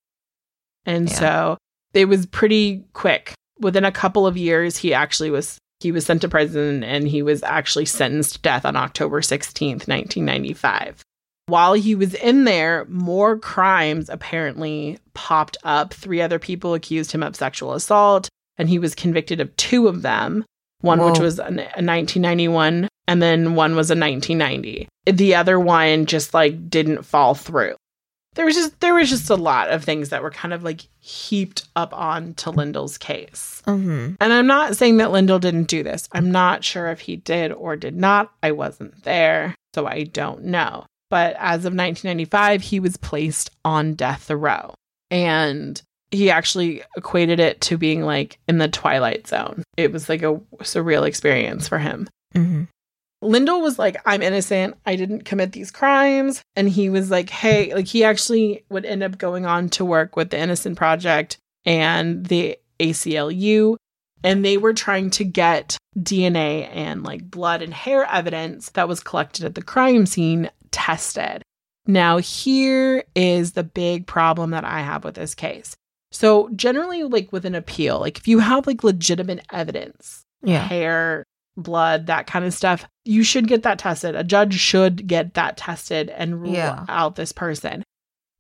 And 0.86 1.10
Yeah. 1.10 1.14
so 1.14 1.58
it 1.92 2.06
was 2.06 2.24
pretty 2.24 2.84
quick. 2.94 3.34
Within 3.62 3.84
a 3.84 3.92
couple 3.92 4.26
of 4.26 4.36
years, 4.36 4.76
he 4.76 4.92
actually 4.92 5.30
was 5.30 5.58
he 5.80 5.92
was 5.92 6.06
sent 6.06 6.20
to 6.20 6.28
prison 6.28 6.84
and 6.84 7.08
he 7.08 7.22
was 7.22 7.42
actually 7.42 7.86
sentenced 7.86 8.34
to 8.34 8.40
death 8.40 8.64
on 8.64 8.76
October 8.76 9.20
16th, 9.20 9.88
1995. 9.88 11.02
While 11.46 11.72
he 11.72 11.94
was 11.94 12.14
in 12.14 12.44
there, 12.44 12.86
more 12.88 13.36
crimes 13.36 14.08
apparently 14.08 14.98
popped 15.12 15.56
up. 15.64 15.92
Three 15.92 16.22
other 16.22 16.38
people 16.38 16.74
accused 16.74 17.10
him 17.12 17.22
of 17.22 17.34
sexual 17.34 17.74
assault, 17.74 18.28
and 18.56 18.68
he 18.68 18.78
was 18.78 18.94
convicted 18.94 19.40
of 19.40 19.54
two 19.56 19.88
of 19.88 20.02
them. 20.02 20.44
One 20.80 21.04
which 21.04 21.20
was 21.20 21.38
a 21.38 21.44
1991, 21.44 22.88
and 23.06 23.22
then 23.22 23.54
one 23.54 23.76
was 23.76 23.90
a 23.90 23.94
1990. 23.94 24.88
The 25.06 25.34
other 25.36 25.58
one 25.60 26.06
just 26.06 26.34
like 26.34 26.68
didn't 26.68 27.04
fall 27.04 27.34
through 27.34 27.76
there 28.34 28.44
was 28.44 28.54
just 28.54 28.80
there 28.80 28.94
was 28.94 29.10
just 29.10 29.30
a 29.30 29.36
lot 29.36 29.70
of 29.70 29.84
things 29.84 30.08
that 30.08 30.22
were 30.22 30.30
kind 30.30 30.54
of 30.54 30.62
like 30.62 30.86
heaped 31.00 31.68
up 31.76 31.92
on 31.92 32.34
to 32.34 32.50
Ledell's 32.50 32.98
case. 32.98 33.62
Mm-hmm. 33.66 34.14
And 34.20 34.32
I'm 34.32 34.46
not 34.46 34.76
saying 34.76 34.96
that 34.98 35.10
Ledell 35.10 35.40
didn't 35.40 35.64
do 35.64 35.82
this. 35.82 36.08
I'm 36.12 36.30
not 36.30 36.64
sure 36.64 36.88
if 36.88 37.00
he 37.00 37.16
did 37.16 37.52
or 37.52 37.76
did 37.76 37.96
not. 37.96 38.32
I 38.42 38.52
wasn't 38.52 39.02
there, 39.04 39.54
so 39.74 39.86
I 39.86 40.04
don't 40.04 40.44
know. 40.44 40.86
But 41.10 41.34
as 41.38 41.66
of 41.66 41.74
1995, 41.74 42.62
he 42.62 42.80
was 42.80 42.96
placed 42.96 43.50
on 43.64 43.94
death 43.94 44.30
row. 44.30 44.72
And 45.10 45.80
he 46.10 46.30
actually 46.30 46.82
equated 46.96 47.38
it 47.38 47.60
to 47.62 47.76
being 47.76 48.02
like 48.02 48.38
in 48.48 48.58
the 48.58 48.68
twilight 48.68 49.26
zone. 49.26 49.62
It 49.76 49.92
was 49.92 50.08
like 50.08 50.22
a 50.22 50.40
surreal 50.60 51.06
experience 51.06 51.68
for 51.68 51.78
him. 51.78 52.08
Mm-hmm. 52.34 52.64
Lyndall 53.22 53.60
was 53.62 53.78
like, 53.78 53.96
I'm 54.04 54.20
innocent. 54.22 54.76
I 54.84 54.96
didn't 54.96 55.24
commit 55.24 55.52
these 55.52 55.70
crimes. 55.70 56.42
And 56.56 56.68
he 56.68 56.88
was 56.90 57.10
like, 57.10 57.30
hey, 57.30 57.72
like 57.74 57.86
he 57.86 58.04
actually 58.04 58.64
would 58.68 58.84
end 58.84 59.02
up 59.02 59.16
going 59.18 59.46
on 59.46 59.68
to 59.70 59.84
work 59.84 60.16
with 60.16 60.30
the 60.30 60.38
Innocent 60.38 60.76
Project 60.76 61.38
and 61.64 62.26
the 62.26 62.58
ACLU. 62.80 63.76
And 64.24 64.44
they 64.44 64.56
were 64.56 64.74
trying 64.74 65.10
to 65.10 65.24
get 65.24 65.76
DNA 65.98 66.68
and 66.72 67.02
like 67.02 67.30
blood 67.30 67.62
and 67.62 67.74
hair 67.74 68.04
evidence 68.04 68.70
that 68.70 68.88
was 68.88 69.00
collected 69.00 69.44
at 69.44 69.54
the 69.54 69.62
crime 69.62 70.06
scene 70.06 70.50
tested. 70.70 71.42
Now, 71.86 72.18
here 72.18 73.04
is 73.16 73.52
the 73.52 73.64
big 73.64 74.06
problem 74.06 74.50
that 74.50 74.64
I 74.64 74.80
have 74.80 75.04
with 75.04 75.14
this 75.16 75.34
case. 75.34 75.74
So, 76.12 76.48
generally, 76.54 77.02
like 77.02 77.32
with 77.32 77.44
an 77.44 77.54
appeal, 77.56 77.98
like 77.98 78.18
if 78.18 78.28
you 78.28 78.38
have 78.38 78.66
like 78.66 78.84
legitimate 78.84 79.44
evidence, 79.52 80.22
Yeah. 80.42 80.60
hair, 80.66 81.24
blood, 81.56 82.06
that 82.06 82.26
kind 82.26 82.44
of 82.44 82.54
stuff, 82.54 82.86
you 83.04 83.22
should 83.22 83.48
get 83.48 83.62
that 83.64 83.78
tested. 83.78 84.14
A 84.16 84.24
judge 84.24 84.54
should 84.54 85.06
get 85.06 85.34
that 85.34 85.56
tested 85.56 86.08
and 86.10 86.40
rule 86.40 86.52
Yeah. 86.52 86.84
out 86.88 87.16
this 87.16 87.32
person. 87.32 87.82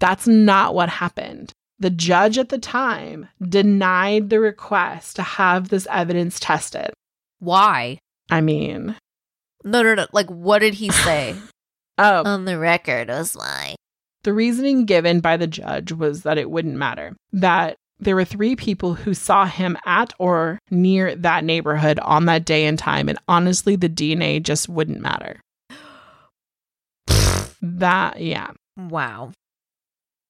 That's 0.00 0.26
not 0.26 0.74
what 0.74 0.88
happened. 0.88 1.52
The 1.78 1.90
judge 1.90 2.38
at 2.38 2.48
the 2.48 2.58
time 2.58 3.28
denied 3.40 4.30
the 4.30 4.40
request 4.40 5.16
to 5.16 5.22
have 5.22 5.68
this 5.68 5.86
evidence 5.90 6.38
tested. 6.40 6.90
Why? 7.38 7.98
I 8.30 8.40
mean, 8.40 8.96
No, 9.64 9.82
no, 9.82 9.94
no. 9.94 10.06
Like, 10.12 10.28
what 10.28 10.60
did 10.60 10.74
he 10.74 10.90
say 10.90 11.34
oh. 11.98 12.22
oh, 12.24 12.30
on 12.30 12.44
the 12.44 12.58
record? 12.58 13.08
Was 13.08 13.34
why. 13.34 13.74
the 14.24 14.32
reasoning 14.32 14.84
given 14.86 15.20
by 15.20 15.36
the 15.36 15.46
judge 15.48 15.92
was 15.92 16.22
that 16.22 16.38
it 16.38 16.50
wouldn't 16.50 16.76
matter. 16.76 17.16
That 17.32 17.76
there 18.02 18.16
were 18.16 18.24
three 18.24 18.56
people 18.56 18.94
who 18.94 19.14
saw 19.14 19.46
him 19.46 19.76
at 19.86 20.12
or 20.18 20.58
near 20.70 21.14
that 21.16 21.44
neighborhood 21.44 21.98
on 22.00 22.26
that 22.26 22.44
day 22.44 22.66
and 22.66 22.78
time. 22.78 23.08
And 23.08 23.18
honestly, 23.28 23.76
the 23.76 23.88
DNA 23.88 24.42
just 24.42 24.68
wouldn't 24.68 25.00
matter. 25.00 25.40
that, 27.62 28.20
yeah. 28.20 28.50
Wow. 28.76 29.32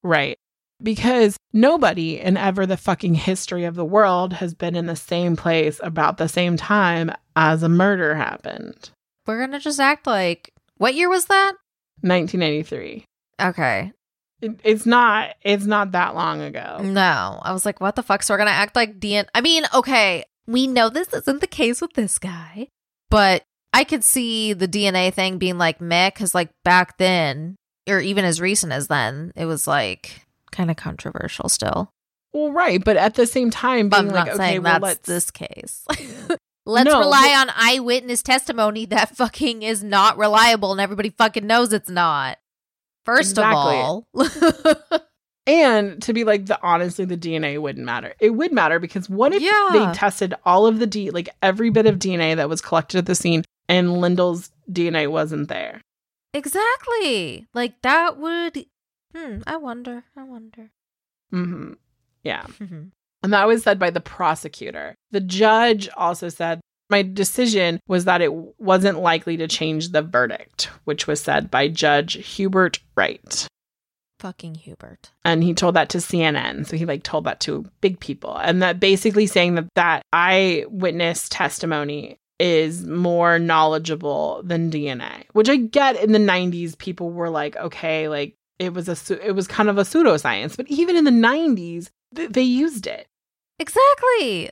Right. 0.03 0.37
Because 0.83 1.37
nobody 1.53 2.19
in 2.19 2.37
ever 2.37 2.67
the 2.67 2.77
fucking 2.77 3.15
history 3.15 3.65
of 3.65 3.75
the 3.75 3.85
world 3.85 4.35
has 4.35 4.53
been 4.53 4.77
in 4.77 4.87
the 4.87 4.97
same 4.97 5.37
place 5.37 5.81
about 5.83 6.19
the 6.19 6.29
same 6.29 6.57
time 6.57 7.11
as 7.37 7.63
a 7.63 7.69
murder 7.69 8.15
happened. 8.15 8.91
We're 9.27 9.39
gonna 9.39 9.61
just 9.61 9.81
act 9.81 10.07
like. 10.07 10.51
What 10.77 10.95
year 10.95 11.09
was 11.09 11.27
that? 11.27 11.53
1993. 12.01 13.05
Okay. 13.41 13.93
It, 14.43 14.61
it's 14.65 14.85
not 14.85 15.31
it's 15.43 15.65
not 15.65 15.93
that 15.93 16.15
long 16.15 16.43
ago. 16.43 16.81
No, 16.83 17.41
I 17.43 17.53
was 17.53 17.65
like, 17.65 17.81
what 17.81 17.97
the 17.97 18.03
fuck? 18.03 18.23
So 18.23 18.35
we're 18.35 18.39
gonna 18.39 18.51
act 18.51 18.77
like 18.77 18.99
DNA. 19.01 19.27
I 19.35 19.41
mean, 19.41 19.65
okay, 19.75 20.25
we 20.47 20.67
know 20.67 20.89
this 20.91 21.13
isn't 21.15 21.41
the 21.41 21.47
case 21.47 21.81
with 21.81 21.93
this 21.95 22.19
guy, 22.19 22.69
but 23.09 23.45
I 23.73 23.85
could 23.85 24.05
see 24.05 24.53
the 24.53 24.69
DNA 24.69 25.15
thing 25.15 25.39
being 25.39 25.57
like 25.59 25.81
meh, 25.81 26.11
because 26.11 26.35
like 26.35 26.51
back 26.65 26.99
then, 26.99 27.57
or 27.89 28.01
even 28.01 28.25
as 28.25 28.41
recent 28.41 28.73
as 28.73 28.89
then, 28.89 29.33
it 29.37 29.47
was 29.47 29.67
like 29.67 30.27
kind 30.51 30.71
of 30.71 30.77
controversial 30.77 31.49
still. 31.49 31.89
Well, 32.35 32.51
right, 32.53 32.83
but 32.83 32.97
at 32.97 33.15
the 33.15 33.27
same 33.27 33.51
time 33.51 33.89
being 33.91 34.01
I'm 34.01 34.07
like 34.09 34.15
not 34.15 34.29
okay, 34.31 34.37
saying 34.37 34.63
well 34.63 34.81
that's 34.81 35.07
this 35.07 35.31
case. 35.31 35.87
Let's 36.67 36.89
No, 36.89 37.01
rely 37.01 37.23
well- 37.29 37.43
on 37.43 37.51
eyewitness 37.57 38.23
testimony 38.23 38.87
that 38.87 39.17
fucking 39.17 39.63
is 39.63 39.83
not 39.85 40.17
reliable 40.19 40.73
and 40.73 40.81
everybody 40.81 41.11
fucking 41.11 41.47
knows 41.47 41.73
it's 41.73 41.91
not. 41.91 42.39
First 43.05 43.33
Exactly. 43.33 43.79
of 43.79 44.05
all. 44.15 45.01
and 45.47 46.01
to 46.03 46.13
be 46.13 46.25
like 46.25 46.47
the 46.47 46.59
honestly 46.63 47.05
the 47.05 47.17
DNA 47.17 47.61
wouldn't 47.61 47.85
matter. 47.85 48.15
It 48.21 48.31
would 48.31 48.53
matter 48.53 48.79
because 48.79 49.09
what 49.11 49.33
if 49.33 49.43
Yeah. 49.43 49.71
they 49.73 49.93
tested 49.93 50.35
all 50.45 50.67
of 50.67 50.79
the 50.79 50.87
D 50.87 51.11
like 51.11 51.29
every 51.43 51.71
bit 51.71 51.87
of 51.87 51.99
DNA 51.99 52.37
that 52.37 52.49
was 52.49 52.61
collected 52.61 52.99
at 52.99 53.07
the 53.07 53.15
scene 53.15 53.43
and 53.69 53.89
Ledell's 53.89 54.51
DNA 54.71 55.11
wasn't 55.11 55.49
there? 55.49 55.81
exactly. 56.35 57.47
Like 57.55 57.81
that 57.83 58.19
would 58.19 58.67
hmm, 59.17 59.41
I 59.47 59.57
wonder. 59.57 60.05
I 60.17 60.23
wonder. 60.23 60.71
mm-hmm 61.33 61.73
Yeah. 62.23 62.43
mm-hmm. 62.43 62.85
And 63.25 63.33
that 63.33 63.47
was 63.47 63.63
said 63.63 63.79
by 63.79 63.91
the 63.91 64.01
prosecutor. 64.01 64.97
The 65.13 65.21
judge 65.21 65.89
also 65.97 66.29
said, 66.29 66.61
My 66.93 67.01
decision 67.01 67.81
was 67.89 68.05
that 68.05 68.21
it 68.21 68.35
wasn't 68.61 69.01
likely 69.01 69.39
to 69.39 69.49
change 69.49 69.93
the 69.93 70.03
verdict, 70.03 70.69
which 70.85 71.07
was 71.07 71.23
said 71.23 71.51
by 71.51 71.69
Judge 71.69 72.13
Hubert 72.37 72.81
Wright. 72.95 73.49
fucking 74.21 74.57
Hubert. 74.57 75.11
And 75.25 75.43
he 75.43 75.55
told 75.55 75.75
that 75.75 75.89
to 75.89 75.99
CNN. 75.99 76.67
So 76.67 76.77
he 76.77 76.85
like 76.85 77.03
told 77.03 77.25
that 77.25 77.41
to 77.41 77.65
big 77.81 77.99
people. 77.99 78.37
And 78.37 78.63
that 78.63 78.79
basically 78.79 79.27
saying 79.27 79.55
that 79.55 79.69
that 79.75 80.03
eyewitness 80.13 81.31
testimony 81.31 82.19
is 82.39 82.85
more 82.87 83.39
knowledgeable 83.39 84.43
than 84.45 84.71
DNA, 84.71 85.25
which 85.33 85.49
I 85.49 85.57
get 85.57 85.97
in 85.97 86.13
the 86.13 86.19
90s 86.19 86.77
people 86.77 87.11
were 87.11 87.31
like, 87.31 87.57
okay, 87.57 88.09
like 88.09 88.35
it 88.59 88.75
was 88.75 88.87
a 88.87 89.27
it 89.27 89.33
was 89.33 89.49
kind 89.49 89.71
of 89.71 89.79
a 89.79 89.83
pseudoscience, 89.83 90.59
but 90.59 90.69
even 90.69 90.95
in 90.97 91.05
the 91.05 91.11
90s 91.11 91.89
th- 92.15 92.31
they 92.31 92.43
used 92.43 92.87
it. 92.87 93.07
Exactly. 93.59 94.51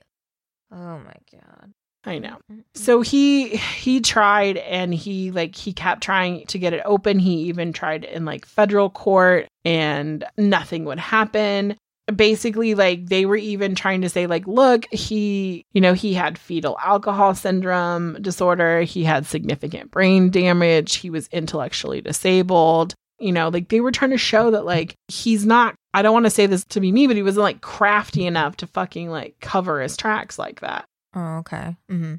Oh 0.72 0.98
my 1.00 1.16
god. 1.30 1.74
I 2.04 2.18
know. 2.18 2.38
So 2.74 3.02
he 3.02 3.48
he 3.56 4.00
tried 4.00 4.56
and 4.56 4.94
he 4.94 5.30
like 5.30 5.54
he 5.54 5.72
kept 5.72 6.02
trying 6.02 6.46
to 6.46 6.58
get 6.58 6.72
it 6.72 6.82
open. 6.84 7.18
He 7.18 7.42
even 7.42 7.72
tried 7.72 8.04
in 8.04 8.24
like 8.24 8.46
federal 8.46 8.88
court 8.88 9.48
and 9.64 10.24
nothing 10.38 10.86
would 10.86 10.98
happen. 10.98 11.76
Basically 12.14 12.74
like 12.74 13.06
they 13.06 13.26
were 13.26 13.36
even 13.36 13.74
trying 13.74 14.00
to 14.00 14.08
say 14.08 14.26
like 14.26 14.46
look, 14.46 14.86
he 14.90 15.66
you 15.72 15.80
know, 15.82 15.92
he 15.92 16.14
had 16.14 16.38
fetal 16.38 16.78
alcohol 16.82 17.34
syndrome 17.34 18.14
disorder, 18.22 18.80
he 18.80 19.04
had 19.04 19.26
significant 19.26 19.90
brain 19.90 20.30
damage, 20.30 20.96
he 20.96 21.10
was 21.10 21.28
intellectually 21.28 22.00
disabled. 22.00 22.94
You 23.18 23.32
know, 23.32 23.50
like 23.50 23.68
they 23.68 23.80
were 23.80 23.92
trying 23.92 24.12
to 24.12 24.18
show 24.18 24.52
that 24.52 24.64
like 24.64 24.94
he's 25.08 25.44
not 25.44 25.74
I 25.92 26.00
don't 26.00 26.14
want 26.14 26.24
to 26.24 26.30
say 26.30 26.46
this 26.46 26.64
to 26.66 26.80
be 26.80 26.92
me, 26.92 27.06
but 27.06 27.16
he 27.16 27.22
wasn't 27.22 27.42
like 27.42 27.60
crafty 27.60 28.24
enough 28.24 28.56
to 28.58 28.66
fucking 28.66 29.10
like 29.10 29.34
cover 29.42 29.82
his 29.82 29.98
tracks 29.98 30.38
like 30.38 30.60
that 30.60 30.86
Oh, 31.14 31.38
okay. 31.38 31.76
Mm-hmm. 31.90 32.14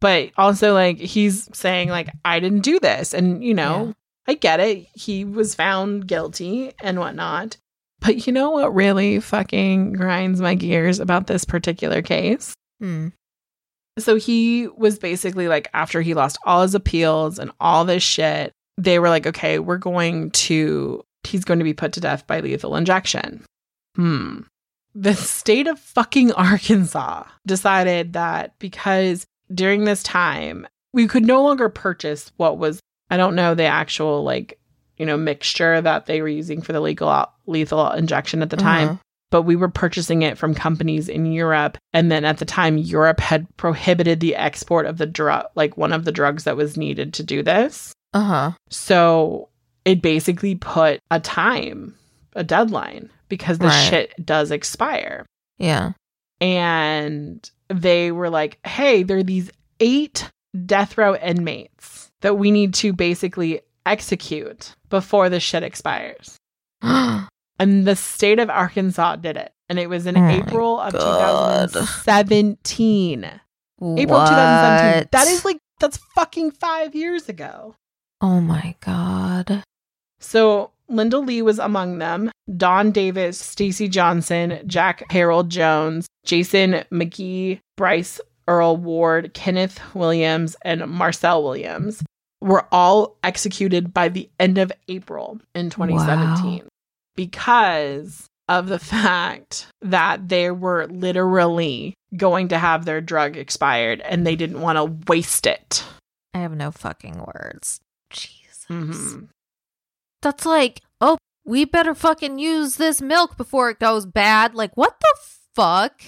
but 0.00 0.30
also 0.36 0.74
like 0.74 0.98
he's 0.98 1.48
saying 1.56 1.88
like 1.88 2.08
i 2.24 2.38
didn't 2.38 2.60
do 2.62 2.78
this 2.78 3.14
and 3.14 3.42
you 3.42 3.54
know 3.54 3.86
Yeah. 3.86 3.92
i 4.28 4.34
get 4.34 4.60
it 4.60 4.86
he 4.94 5.24
was 5.24 5.54
found 5.54 6.06
guilty 6.06 6.72
and 6.82 6.98
whatnot 6.98 7.56
but 8.00 8.26
you 8.26 8.32
know 8.32 8.50
what 8.50 8.74
really 8.74 9.20
fucking 9.20 9.94
grinds 9.94 10.40
my 10.40 10.54
gears 10.54 11.00
about 11.00 11.26
this 11.28 11.44
particular 11.46 12.02
case 12.02 12.52
Hmm. 12.80 13.08
so 13.98 14.16
he 14.16 14.68
was 14.76 14.98
basically 14.98 15.48
like 15.48 15.68
after 15.72 16.02
he 16.02 16.12
lost 16.12 16.36
all 16.44 16.60
his 16.60 16.74
appeals 16.74 17.38
and 17.38 17.50
all 17.58 17.86
this 17.86 18.02
shit 18.02 18.52
they 18.76 18.98
were 18.98 19.08
like 19.08 19.26
okay 19.26 19.58
we're 19.58 19.78
going 19.78 20.30
to 20.32 21.02
he's 21.24 21.46
going 21.46 21.58
to 21.58 21.64
be 21.64 21.72
put 21.72 21.92
to 21.94 22.00
death 22.00 22.26
by 22.26 22.40
lethal 22.40 22.76
injection 22.76 23.42
hmm 23.96 24.40
the 24.98 25.14
state 25.14 25.66
of 25.66 25.78
fucking 25.78 26.32
Arkansas 26.32 27.24
decided 27.46 28.14
that 28.14 28.58
because 28.58 29.26
during 29.52 29.84
this 29.84 30.02
time 30.02 30.66
we 30.92 31.06
could 31.06 31.24
no 31.26 31.42
longer 31.42 31.68
purchase 31.68 32.32
what 32.38 32.56
was 32.58 32.80
I 33.10 33.16
don't 33.18 33.34
know 33.34 33.54
the 33.54 33.64
actual 33.64 34.24
like 34.24 34.58
you 34.96 35.04
know 35.04 35.16
mixture 35.18 35.80
that 35.82 36.06
they 36.06 36.22
were 36.22 36.28
using 36.28 36.62
for 36.62 36.72
the 36.72 36.80
legal 36.80 37.26
lethal 37.46 37.90
injection 37.92 38.40
at 38.42 38.48
the 38.50 38.56
time 38.56 38.88
Uh-huh. 38.88 38.96
but 39.30 39.42
we 39.42 39.54
were 39.56 39.68
purchasing 39.68 40.22
it 40.22 40.38
from 40.38 40.54
companies 40.54 41.08
in 41.08 41.26
Europe. 41.26 41.76
And 41.92 42.10
then 42.10 42.24
at 42.24 42.38
the 42.38 42.44
time, 42.44 42.78
Europe 42.78 43.20
had 43.20 43.46
prohibited 43.58 44.20
the 44.20 44.34
export 44.36 44.86
of 44.86 44.96
the 44.98 45.06
drug, 45.06 45.44
like 45.54 45.76
one 45.76 45.92
of 45.92 46.04
the 46.04 46.12
drugs 46.12 46.44
that 46.44 46.56
was 46.56 46.76
needed 46.76 47.12
to 47.14 47.22
do 47.22 47.42
this. 47.42 47.92
Uh 48.14 48.24
huh. 48.24 48.50
So 48.70 49.48
it 49.84 50.00
basically 50.02 50.54
put 50.54 51.00
a 51.10 51.20
time, 51.20 51.94
a 52.36 52.44
deadline, 52.44 53.10
because 53.28 53.58
the 53.58 53.66
Right. 53.66 53.88
shit 53.90 54.24
does 54.24 54.50
expire. 54.52 55.26
Yeah. 55.58 55.92
And 56.40 57.48
they 57.68 58.12
were 58.12 58.30
like, 58.30 58.58
hey, 58.66 59.02
there 59.02 59.16
are 59.18 59.22
these 59.22 59.50
eight 59.80 60.30
death 60.64 60.96
row 60.96 61.16
inmates 61.16 62.10
that 62.20 62.38
we 62.38 62.50
need 62.50 62.72
to 62.74 62.92
basically 62.92 63.60
execute 63.84 64.74
before 64.90 65.28
the 65.28 65.40
shit 65.40 65.62
expires. 65.62 66.36
And 67.58 67.86
the 67.86 67.96
state 67.96 68.38
of 68.38 68.50
Arkansas 68.50 69.16
did 69.16 69.38
it. 69.38 69.50
And 69.70 69.78
it 69.78 69.88
was 69.88 70.06
in 70.06 70.14
Oh 70.18 70.28
April 70.28 70.78
of 70.78 70.92
God. 70.92 71.70
2017. 71.72 73.24
April 73.24 74.20
2017. 74.26 75.08
That 75.10 75.26
is 75.28 75.42
like, 75.44 75.56
that's 75.80 75.96
fucking 76.14 76.50
five 76.50 76.94
years 76.94 77.30
ago. 77.30 77.74
Oh 78.20 78.40
my 78.42 78.74
god. 78.80 79.62
So 80.20 80.70
Ledell 80.90 81.26
Lee 81.26 81.42
was 81.42 81.58
among 81.58 81.98
them. 81.98 82.30
Don 82.56 82.90
Davis, 82.92 83.38
Stacy 83.38 83.88
Johnson, 83.88 84.60
Jack 84.66 85.10
Harold 85.10 85.50
Jones, 85.50 86.06
Jason 86.24 86.84
McGehee, 86.92 87.58
Bryce 87.76 88.20
Earl 88.48 88.76
Ward, 88.76 89.34
Kenneth 89.34 89.80
Williams, 89.94 90.56
and 90.62 90.86
Marcel 90.88 91.42
Williams 91.42 92.02
were 92.40 92.66
all 92.70 93.16
executed 93.24 93.92
by 93.92 94.08
the 94.08 94.28
end 94.38 94.58
of 94.58 94.70
April 94.88 95.40
in 95.54 95.70
2017 95.70 96.62
because 97.16 98.26
of 98.48 98.68
the 98.68 98.78
fact 98.78 99.66
that 99.82 100.28
they 100.28 100.50
were 100.52 100.86
literally 100.86 101.94
going 102.16 102.46
to 102.48 102.58
have 102.58 102.84
their 102.84 103.00
drug 103.00 103.36
expired 103.36 104.00
and 104.02 104.24
they 104.24 104.36
didn't 104.36 104.60
want 104.60 104.76
to 104.76 105.10
waste 105.10 105.46
it. 105.46 105.82
I 106.34 106.38
have 106.38 106.54
no 106.54 106.70
fucking 106.70 107.18
words. 107.18 107.80
Jesus. 108.10 108.66
Mhm. 108.70 109.28
That's 110.22 110.46
like, 110.46 110.80
oh, 111.00 111.18
we 111.44 111.64
better 111.64 111.94
fucking 111.94 112.38
use 112.38 112.76
this 112.76 113.00
milk 113.00 113.36
before 113.36 113.70
it 113.70 113.78
goes 113.78 114.06
bad. 114.06 114.54
Like, 114.54 114.76
what 114.76 114.98
the 115.00 115.14
fuck? 115.54 116.00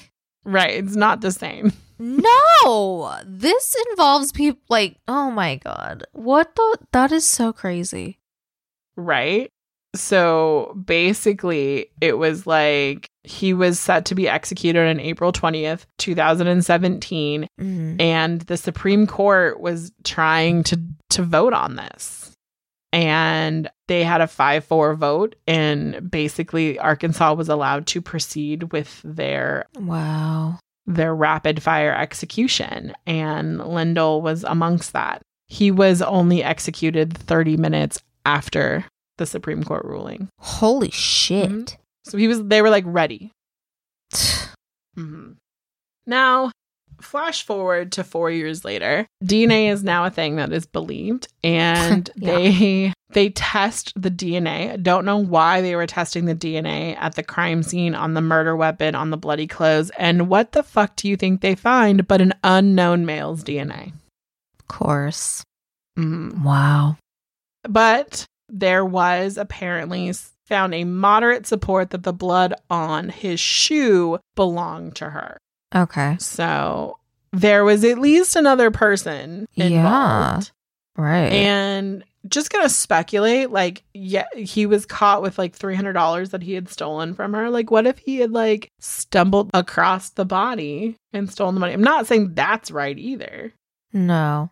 Right. 0.45 0.73
It's 0.85 0.97
not 0.97 1.21
the 1.21 1.33
same. 1.33 1.73
No, 2.01 3.17
this 3.27 3.75
involves 3.91 4.31
people 4.31 4.61
like, 4.69 4.99
oh 5.09 5.33
my 5.33 5.57
god, 5.57 6.05
what 6.13 6.55
the? 6.55 6.79
That 6.93 7.11
is 7.11 7.25
so 7.27 7.53
crazy. 7.53 8.21
right? 8.97 9.51
So 9.97 10.81
basically, 10.85 11.87
it 12.01 12.17
was 12.19 12.47
like 12.47 13.09
he 13.25 13.53
was 13.53 13.81
set 13.81 14.05
to 14.05 14.15
be 14.15 14.29
executed 14.29 14.89
on 14.89 15.01
April 15.01 15.33
20th, 15.33 15.87
2017, 15.99 17.49
Mhm. 17.61 18.01
and 18.01 18.43
the 18.43 18.57
Supreme 18.57 19.09
Court 19.09 19.59
was 19.61 19.91
trying 20.05 20.63
to 20.65 20.81
to 21.11 21.23
vote 21.25 21.53
on 21.53 21.75
this. 21.75 22.31
And 22.93 23.71
they 23.87 24.03
had 24.03 24.21
a 24.23 24.27
5-4 24.27 24.97
vote 24.97 25.37
and 25.47 26.11
basically 26.11 26.79
Arkansas 26.79 27.35
was 27.35 27.49
allowed 27.49 27.87
to 27.89 28.01
proceed 28.01 28.73
with 28.73 29.01
their 29.05 29.67
Wow. 29.79 30.59
their 30.87 31.15
rapid 31.15 31.63
fire 31.63 31.95
execution 31.95 32.95
and 33.07 33.61
Ledell 33.61 34.23
was 34.23 34.43
amongst 34.45 34.95
that. 34.95 35.21
He 35.49 35.71
was 35.71 36.01
only 36.03 36.43
executed 36.43 37.17
30 37.17 37.57
minutes 37.59 38.01
after 38.25 38.85
the 39.19 39.27
Supreme 39.27 39.65
Court 39.65 39.85
ruling. 39.85 40.29
Holy 40.39 40.91
shit. 40.91 41.51
Mhm. 41.51 41.77
So 42.05 42.17
he 42.17 42.27
was 42.29 42.43
they 42.45 42.63
were 42.63 42.71
like 42.71 42.85
ready. 42.87 43.33
Mhm. 44.97 45.37
Now, 46.07 46.51
flash 47.01 47.45
forward 47.45 47.93
to 47.93 48.05
4 48.05 48.31
years 48.31 48.65
later. 48.65 49.07
DNA 49.25 49.71
is 49.71 49.83
now 49.85 50.05
a 50.05 50.11
thing 50.11 50.37
that 50.37 50.53
is 50.53 50.67
believed 50.67 51.29
and 51.45 52.11
Yeah. 52.17 52.33
they 52.35 52.93
they 53.11 53.31
test 53.31 53.93
the 53.97 54.11
DNA. 54.11 54.83
Don't 54.83 55.05
know 55.07 55.17
why 55.17 55.61
they 55.63 55.75
were 55.77 55.87
testing 55.87 56.27
the 56.27 56.35
DNA 56.35 56.95
at 56.99 57.15
the 57.15 57.23
crime 57.23 57.63
scene 57.63 57.95
on 57.95 58.13
the 58.15 58.21
murder 58.21 58.55
weapon 58.55 58.95
on 58.95 59.11
the 59.11 59.17
bloody 59.17 59.47
clothes 59.47 59.91
and 59.99 60.29
what 60.29 60.53
the 60.53 60.63
fuck 60.63 60.95
do 60.97 61.09
you 61.09 61.17
think 61.17 61.41
they 61.41 61.55
find 61.55 62.07
but 62.07 62.21
an 62.21 62.35
unknown 62.45 63.07
male's 63.07 63.43
DNA? 63.45 63.93
Of 64.59 64.69
course. 64.69 65.43
Mhm. 65.99 66.43
Wow. 66.43 66.97
but 67.65 68.25
there 68.51 68.85
was 68.85 69.37
apparently 69.37 70.13
found 70.47 70.73
a 70.75 70.85
moderate 70.85 71.47
support 71.47 71.91
that 71.91 72.03
the 72.03 72.13
blood 72.13 72.55
on 72.71 73.11
his 73.11 73.39
shoe 73.39 74.19
belonged 74.37 74.97
to 74.97 75.11
her. 75.11 75.37
Okay. 75.75 76.17
So 76.21 76.99
there 77.33 77.65
was 77.65 77.85
at 77.85 77.99
least 77.99 78.37
another 78.37 78.71
person 78.71 79.47
Yeah. 79.55 79.67
involved. 79.67 80.51
Right. 80.97 81.33
And 81.33 82.05
just 82.27 82.51
gonna 82.51 82.69
speculate, 82.69 83.51
like, 83.51 83.85
yeah, 83.95 84.25
he 84.35 84.67
was 84.67 84.85
caught 84.85 85.23
with 85.23 85.39
like 85.39 85.55
three 85.55 85.75
hundred 85.77 85.93
dollars 85.93 86.31
that 86.31 86.43
he 86.43 86.55
had 86.55 86.69
stolen 86.69 87.15
from 87.15 87.33
her. 87.35 87.49
Like, 87.51 87.71
what 87.71 87.87
if 87.87 87.99
he 87.99 88.17
had 88.19 88.33
like 88.33 88.71
stumbled 88.81 89.51
across 89.55 90.11
the 90.11 90.25
body 90.25 90.97
and 91.13 91.31
stolen 91.31 91.55
the 91.55 91.61
money? 91.61 91.73
I'm 91.75 91.83
not 91.83 92.07
saying 92.07 92.35
that's 92.35 92.71
right 92.71 92.99
either. 92.99 93.53
no. 93.93 94.51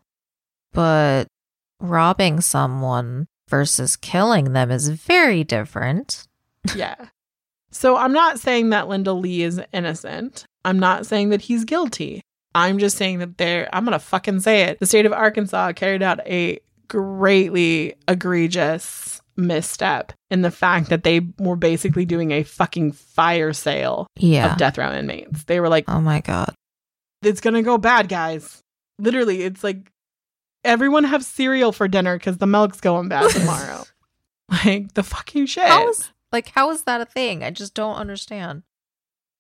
But 0.73 1.27
robbing 1.81 2.41
someone 2.43 3.27
versus 3.49 3.97
killing 3.97 4.53
them 4.53 4.71
is 4.71 4.89
very 4.89 5.43
different. 5.45 6.27
yeah. 6.75 6.97
So 7.77 7.97
I'm 7.97 8.13
not 8.13 8.41
saying 8.41 8.71
that 8.71 8.87
Ledell 8.87 9.21
Lee 9.21 9.43
is 9.43 9.61
innocent. 9.73 10.45
I'm 10.65 10.79
not 10.79 11.05
saying 11.07 11.29
that 11.29 11.43
he's 11.43 11.65
guilty. 11.65 12.23
I'm 12.55 12.79
just 12.79 12.97
saying 12.97 13.19
that 13.19 13.37
there, 13.37 13.69
I'm 13.73 13.85
going 13.85 13.93
to 13.93 13.99
fucking 13.99 14.41
say 14.41 14.63
it. 14.63 14.81
The 14.81 14.87
state 14.87 15.05
of 15.05 15.13
Arkansas 15.13 15.73
carried 15.75 16.03
out 16.03 16.27
a 16.27 16.59
greatly 16.89 17.95
egregious 18.09 19.21
misstep 19.37 20.13
in 20.31 20.41
the 20.41 20.51
fact 20.51 20.89
that 20.89 21.05
they 21.05 21.21
were 21.39 21.57
basically 21.57 22.07
doing 22.07 22.31
a 22.31 22.43
fucking 22.43 22.93
fire 22.93 23.53
sale 23.53 24.07
Yeah. 24.17 24.53
of 24.53 24.59
death 24.59 24.79
row 24.79 24.93
inmates. 24.95 25.45
They 25.45 25.61
were 25.61 25.69
like, 25.69 25.85
oh 25.89 26.01
my 26.01 26.21
god. 26.23 26.55
it's 27.23 27.43
going 27.43 27.55
to 27.55 27.63
go 27.63 27.77
bad, 27.77 28.09
guys. 28.09 28.61
Literally, 28.99 29.43
it's 29.43 29.63
like 29.63 29.91
everyone 30.65 31.05
have 31.05 31.23
cereal 31.25 31.73
for 31.73 31.87
dinner 31.89 32.17
because 32.17 32.39
the 32.39 32.47
milk's 32.47 32.81
going 32.81 33.09
bad 33.09 33.31
tomorrow. 33.33 33.85
like 34.65 34.95
the 34.95 35.03
fucking 35.03 35.45
shit. 35.47 35.65
How 35.69 35.91
is 35.91 36.11
like 36.37 36.51
how 36.51 36.71
is 36.71 36.83
that 36.85 37.01
a 37.01 37.07
thing? 37.07 37.43
I 37.43 37.51
just 37.51 37.75
don't 37.75 37.97
understand. 37.97 38.63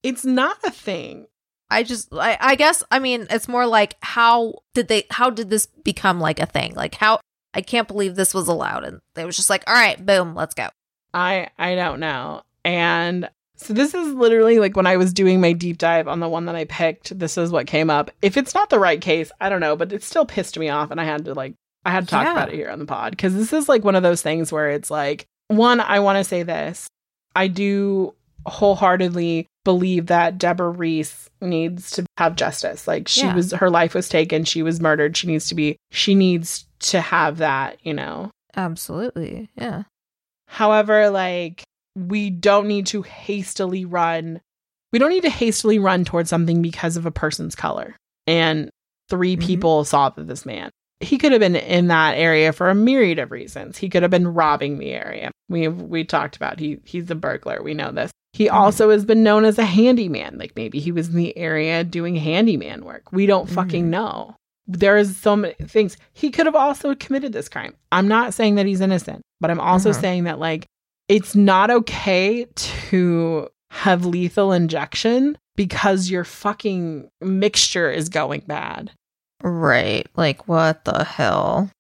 it's 0.03 0.25
not 0.25 0.57
a 0.65 0.71
thing. 0.71 1.27
I 1.71 1.83
just 1.83 2.09
I, 2.13 2.37
I 2.41 2.55
guess 2.55 2.83
I 2.91 2.99
mean 2.99 3.27
it's 3.31 3.49
more 3.49 3.67
like 3.67 3.97
how 4.03 4.37
did 4.75 4.89
they 4.89 5.05
how 5.11 5.31
did 5.31 5.51
this 5.51 5.67
become 5.67 6.21
like 6.21 6.41
a 6.41 6.47
thing? 6.47 6.75
Like 6.75 6.95
how 6.95 7.19
I 7.55 7.61
can't 7.63 7.89
believe 7.89 8.15
this 8.15 8.35
was 8.35 8.49
allowed 8.49 8.85
and 8.85 9.01
they 9.15 9.25
was 9.25 9.37
just 9.37 9.51
like, 9.51 9.65
all 9.67 9.75
right, 9.75 9.99
boom, 10.05 10.35
let's 10.35 10.55
go. 10.55 10.69
I 11.13 11.49
I 11.59 11.75
don't 11.75 12.01
know. 12.01 12.43
And 12.65 13.29
so 13.57 13.73
this 13.73 13.95
is 13.95 14.13
literally 14.15 14.59
like 14.59 14.77
when 14.77 14.87
I 14.87 14.97
was 14.97 15.13
doing 15.13 15.41
my 15.41 15.53
deep 15.55 15.79
dive 15.79 16.07
on 16.09 16.21
the 16.21 16.29
one 16.29 16.45
that 16.47 16.55
I 16.57 16.67
picked, 16.67 17.19
this 17.19 17.39
is 17.39 17.51
what 17.51 17.67
came 17.67 17.89
up. 17.91 18.11
If 18.23 18.37
it's 18.37 18.55
not 18.55 18.69
the 18.71 18.79
right 18.79 19.01
case, 19.01 19.33
I 19.41 19.49
don't 19.49 19.61
know, 19.67 19.77
but 19.77 19.93
it 19.93 20.03
still 20.05 20.27
pissed 20.27 20.59
me 20.59 20.69
off 20.69 20.91
and 20.91 21.01
I 21.01 21.05
had 21.05 21.25
to 21.25 21.35
like 21.35 21.55
I 21.85 21.91
had 21.91 22.05
to 22.05 22.11
talk 22.11 22.25
Yeah. 22.27 22.33
about 22.33 22.49
it 22.51 22.55
here 22.55 22.71
on 22.71 22.79
the 22.79 22.85
pod 22.87 23.17
cuz 23.19 23.35
this 23.35 23.53
is 23.53 23.69
like 23.69 23.83
one 23.83 23.95
of 23.97 24.03
those 24.03 24.23
things 24.23 24.53
where 24.53 24.71
it's 24.71 24.91
like 24.91 25.27
one 25.49 25.81
I 25.81 26.01
want 26.01 26.19
to 26.19 26.25
say 26.25 26.43
this. 26.43 26.89
I 27.35 27.49
do 27.49 28.15
wholeheartedly 28.47 29.47
believe 29.65 30.07
that 30.07 30.39
Deborah 30.39 30.71
Reese 30.71 31.29
needs 31.41 31.91
to 31.93 32.07
have 32.17 32.37
justice. 32.37 32.87
Like 32.87 33.09
she 33.09 33.23
Yeah. 33.23 33.35
was 33.35 33.53
her 33.53 33.69
life 33.71 33.95
was 33.95 34.09
taken, 34.09 34.45
she 34.45 34.63
was 34.63 34.81
murdered. 34.81 35.17
She 35.17 35.27
needs 35.27 35.49
to 35.49 35.55
be 35.55 35.77
she 35.91 36.15
needs 36.15 36.67
to 36.81 37.01
have 37.01 37.39
that, 37.39 37.79
you 37.83 37.93
know. 37.93 38.31
Absolutely. 38.57 39.51
Yeah. 39.57 39.83
However, 40.49 41.11
like 41.11 41.65
we 41.97 42.31
don't 42.31 42.69
need 42.69 42.87
to 42.89 43.03
hastily 43.03 43.85
run. 43.85 44.41
We 44.93 44.99
don't 44.99 45.11
need 45.11 45.23
to 45.23 45.31
hastily 45.31 45.79
run 45.79 46.05
towards 46.05 46.31
something 46.31 46.63
because 46.63 46.97
of 46.97 47.07
a 47.07 47.11
person's 47.11 47.55
color. 47.57 47.97
And 48.27 48.71
3 49.09 49.37
Mhm. 49.37 49.43
people 49.45 49.85
saw 49.85 50.09
that 50.11 50.27
this 50.29 50.47
man. 50.47 50.71
He 51.01 51.19
could 51.19 51.33
have 51.33 51.41
been 51.41 51.57
in 51.57 51.89
that 51.89 52.13
area 52.17 52.53
for 52.53 52.71
a 52.71 52.75
myriad 52.75 53.19
of 53.19 53.31
reasons. 53.31 53.77
He 53.77 53.89
could 53.89 54.03
have 54.03 54.11
been 54.11 54.29
robbing 54.33 54.79
the 54.79 54.93
area. 54.93 55.31
We 55.49 55.69
we 55.69 56.05
talked 56.05 56.37
about 56.37 56.59
he 56.59 56.79
he's 56.85 57.11
a 57.11 57.15
burglar. 57.15 57.63
We 57.63 57.75
know 57.75 57.93
this. 57.93 58.11
He 58.33 58.47
Mhm. 58.47 58.53
also 58.53 58.91
has 58.91 59.05
been 59.05 59.23
known 59.23 59.45
as 59.45 59.59
a 59.59 59.65
handyman. 59.65 60.39
Like 60.39 60.53
maybe 60.57 60.79
he 60.81 60.93
was 60.93 61.09
in 61.09 61.17
the 61.17 61.37
area 61.37 61.85
doing 61.85 62.17
handyman 62.17 62.85
work. 62.85 63.13
We 63.13 63.27
don't 63.27 63.49
fucking 63.49 63.87
Mhm. 63.87 63.91
know. 63.91 64.37
There's 64.67 65.17
so 65.17 65.37
many 65.37 65.55
things. 65.63 65.97
He 66.13 66.31
could 66.31 66.47
have 66.47 66.57
also 66.57 66.95
committed 66.95 67.33
this 67.33 67.49
crime. 67.49 67.75
I'm 67.93 68.09
not 68.09 68.35
saying 68.35 68.57
that 68.57 68.67
he's 68.67 68.81
innocent, 68.81 69.23
but 69.41 69.51
I'm 69.51 69.61
also 69.61 69.91
Mhm. 69.91 70.01
saying 70.01 70.25
that 70.25 70.39
like 70.39 70.67
it's 71.09 71.37
not 71.37 71.71
okay 71.71 72.47
to 72.57 73.49
have 73.71 74.05
lethal 74.07 74.53
injection 74.53 75.37
because 75.57 76.11
your 76.11 76.25
fucking 76.25 77.09
mixture 77.21 77.91
is 77.91 78.09
going 78.09 78.43
bad. 78.47 78.91
Right. 79.42 80.07
Like 80.16 80.49
what 80.49 80.85
the 80.85 81.05
hell? 81.05 81.70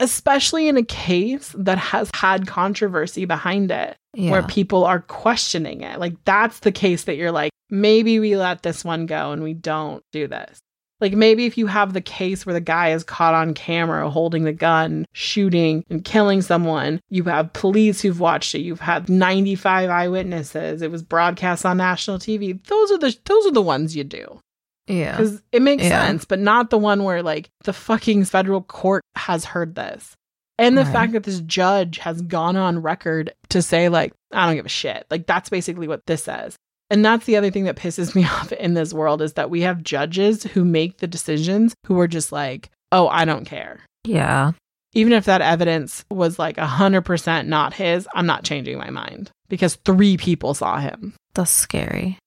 especially 0.00 0.66
in 0.66 0.76
a 0.76 0.82
case 0.82 1.54
that 1.56 1.78
has 1.78 2.10
had 2.12 2.44
controversy 2.48 3.24
behind 3.24 3.70
it 3.70 3.96
Yeah. 4.14 4.32
where 4.32 4.42
people 4.42 4.84
are 4.84 4.98
questioning 5.00 5.82
it. 5.82 6.00
Like 6.00 6.14
that's 6.24 6.58
the 6.60 6.72
case 6.72 7.04
that 7.04 7.14
you're 7.16 7.30
like, 7.30 7.52
maybe 7.70 8.18
we 8.18 8.36
let 8.36 8.64
this 8.64 8.84
one 8.84 9.06
go 9.06 9.30
and 9.30 9.44
we 9.44 9.54
don't 9.54 10.02
do 10.10 10.26
this. 10.26 10.58
Like 11.00 11.12
maybe 11.12 11.46
if 11.46 11.56
you 11.56 11.68
have 11.68 11.92
the 11.92 12.00
case 12.00 12.44
where 12.44 12.52
the 12.52 12.60
guy 12.60 12.90
is 12.90 13.04
caught 13.04 13.34
on 13.34 13.54
camera 13.54 14.10
holding 14.10 14.42
the 14.42 14.52
gun, 14.52 15.04
shooting 15.12 15.84
and 15.88 16.04
killing 16.04 16.42
someone, 16.42 16.98
you 17.08 17.22
have 17.24 17.52
police 17.52 18.00
who've 18.00 18.18
watched 18.18 18.56
it, 18.56 18.60
you've 18.62 18.80
had 18.80 19.08
95 19.08 19.88
eyewitnesses, 19.88 20.82
it 20.82 20.90
was 20.90 21.04
broadcast 21.04 21.64
on 21.64 21.76
national 21.76 22.18
TV. 22.18 22.60
Those 22.66 22.90
are 22.90 22.98
the 22.98 23.16
those 23.24 23.46
are 23.46 23.52
the 23.52 23.62
ones 23.62 23.94
you 23.94 24.02
do 24.02 24.40
yeah. 24.86 25.12
because 25.16 25.42
it 25.52 25.62
makes 25.62 25.82
Yeah. 25.84 26.06
sense, 26.06 26.24
but 26.24 26.38
not 26.38 26.70
the 26.70 26.78
one 26.78 27.04
where 27.04 27.22
like 27.22 27.50
the 27.64 27.72
fucking 27.72 28.24
federal 28.24 28.62
court 28.62 29.02
has 29.16 29.44
heard 29.44 29.74
this. 29.74 30.14
And 30.58 30.76
the 30.76 30.84
Right. 30.84 30.92
fact 30.92 31.12
that 31.12 31.22
this 31.24 31.40
judge 31.40 31.98
has 31.98 32.20
gone 32.22 32.56
on 32.56 32.82
record 32.82 33.32
to 33.48 33.62
say, 33.62 33.88
like, 33.88 34.12
I 34.32 34.46
don't 34.46 34.56
give 34.56 34.66
a 34.66 34.68
shit. 34.70 35.06
Like, 35.10 35.26
that's 35.26 35.48
basically 35.48 35.88
what 35.88 36.02
this 36.06 36.24
says. 36.24 36.56
And 36.90 37.02
that's 37.04 37.24
the 37.24 37.36
other 37.36 37.50
thing 37.50 37.64
that 37.64 37.76
pisses 37.76 38.14
me 38.14 38.24
off 38.24 38.52
in 38.52 38.74
this 38.74 38.92
world 38.92 39.22
is 39.22 39.32
that 39.32 39.50
we 39.50 39.62
have 39.62 39.82
judges 39.82 40.44
who 40.44 40.64
make 40.64 40.98
the 40.98 41.06
decisions 41.06 41.74
who 41.86 41.98
are 41.98 42.06
just 42.06 42.32
like, 42.32 42.70
oh, 42.92 43.08
I 43.08 43.24
don't 43.24 43.46
care. 43.46 43.80
Yeah. 44.04 44.52
Even 44.94 45.14
if 45.14 45.24
that 45.24 45.40
evidence 45.40 46.04
was 46.10 46.38
like 46.38 46.58
100% 46.58 47.46
not 47.46 47.72
his, 47.72 48.06
I'm 48.14 48.26
not 48.26 48.44
changing 48.44 48.76
my 48.76 48.90
mind 48.90 49.30
because 49.48 49.76
three 49.86 50.18
people 50.18 50.52
saw 50.52 50.78
him. 50.78 51.14
That's 51.34 51.50
scary. 51.50 52.18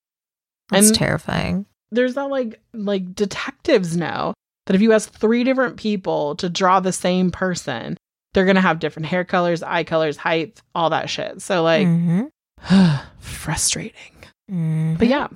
That's 0.70 0.88
And- 0.88 0.96
terrifying. 0.96 1.66
There's 1.92 2.14
that 2.14 2.28
like 2.30 2.60
like 2.72 3.14
detectives 3.14 3.96
know 3.96 4.34
that 4.66 4.74
if 4.76 4.82
you 4.82 4.92
ask 4.92 5.12
three 5.12 5.44
different 5.44 5.76
people 5.76 6.34
to 6.36 6.48
draw 6.48 6.80
the 6.80 6.92
same 6.92 7.30
person, 7.30 7.96
they're 8.34 8.44
gonna 8.46 8.60
have 8.60 8.78
different 8.80 9.06
hair 9.06 9.24
colors, 9.24 9.62
eye 9.62 9.84
colors, 9.84 10.16
height, 10.16 10.60
all 10.74 10.90
that 10.90 11.08
shit. 11.10 11.40
So 11.42 11.62
like 11.62 11.86
Mhm. 11.86 12.30
frustrating. 13.20 14.12
Mhm. 14.50 14.98
But 14.98 15.08
yeah. 15.08 15.28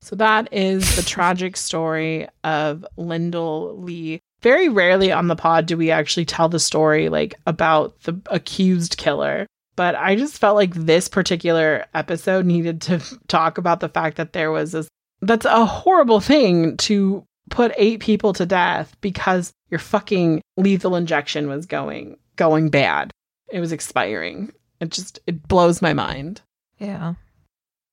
So 0.00 0.16
that 0.16 0.48
is 0.52 0.96
the 0.96 1.02
tragic 1.02 1.56
story 1.56 2.28
of 2.44 2.86
Ledell 2.96 3.82
Lee. 3.84 4.20
Very 4.42 4.68
rarely 4.68 5.10
on 5.10 5.26
the 5.26 5.34
pod 5.36 5.66
do 5.66 5.76
we 5.76 5.90
actually 5.90 6.24
tell 6.24 6.48
the 6.48 6.60
story 6.60 7.08
like 7.08 7.34
about 7.46 8.00
the 8.02 8.18
accused 8.26 8.96
killer. 8.96 9.46
But 9.76 9.94
I 9.96 10.16
just 10.16 10.38
felt 10.38 10.56
like 10.56 10.74
this 10.74 11.08
particular 11.08 11.84
episode 11.94 12.46
needed 12.46 12.80
to 12.82 13.00
talk 13.28 13.58
about 13.58 13.80
the 13.80 13.88
fact 13.88 14.16
that 14.16 14.32
there 14.32 14.50
was 14.50 14.72
this 14.72 14.88
that's 15.22 15.44
a 15.46 15.64
horrible 15.66 16.20
thing 16.20 16.76
to 16.78 17.24
put 17.50 17.72
eight 17.76 18.00
people 18.00 18.32
to 18.34 18.46
death 18.46 18.96
because 19.00 19.52
your 19.70 19.78
fucking 19.78 20.42
lethal 20.56 20.96
injection 20.96 21.48
was 21.48 21.66
going 21.66 22.16
going 22.36 22.68
bad. 22.68 23.10
It 23.50 23.60
was 23.60 23.72
expiring. 23.72 24.52
It 24.80 24.90
just 24.90 25.18
it 25.26 25.46
blows 25.48 25.82
my 25.82 25.92
mind 25.92 26.42
Yeah. 26.78 27.14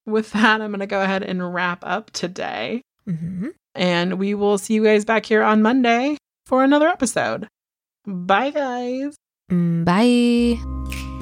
with 0.06 0.32
that, 0.34 0.62
I'm 0.62 0.70
going 0.72 0.80
to 0.82 0.86
go 0.86 1.02
ahead 1.02 1.24
and 1.24 1.54
wrap 1.54 1.80
up 1.84 2.12
today. 2.12 2.82
hmm 3.08 3.48
And 3.74 4.20
we 4.20 4.34
will 4.36 4.58
see 4.58 4.74
you 4.76 4.84
guys 4.84 5.04
back 5.06 5.26
here 5.26 5.42
on 5.42 5.62
Monday 5.62 6.18
for 6.46 6.64
another 6.64 6.88
episode. 6.88 7.48
Bye, 8.06 8.52
guys. 8.52 9.16
Mm, 9.52 9.84
Bye. 9.86 11.15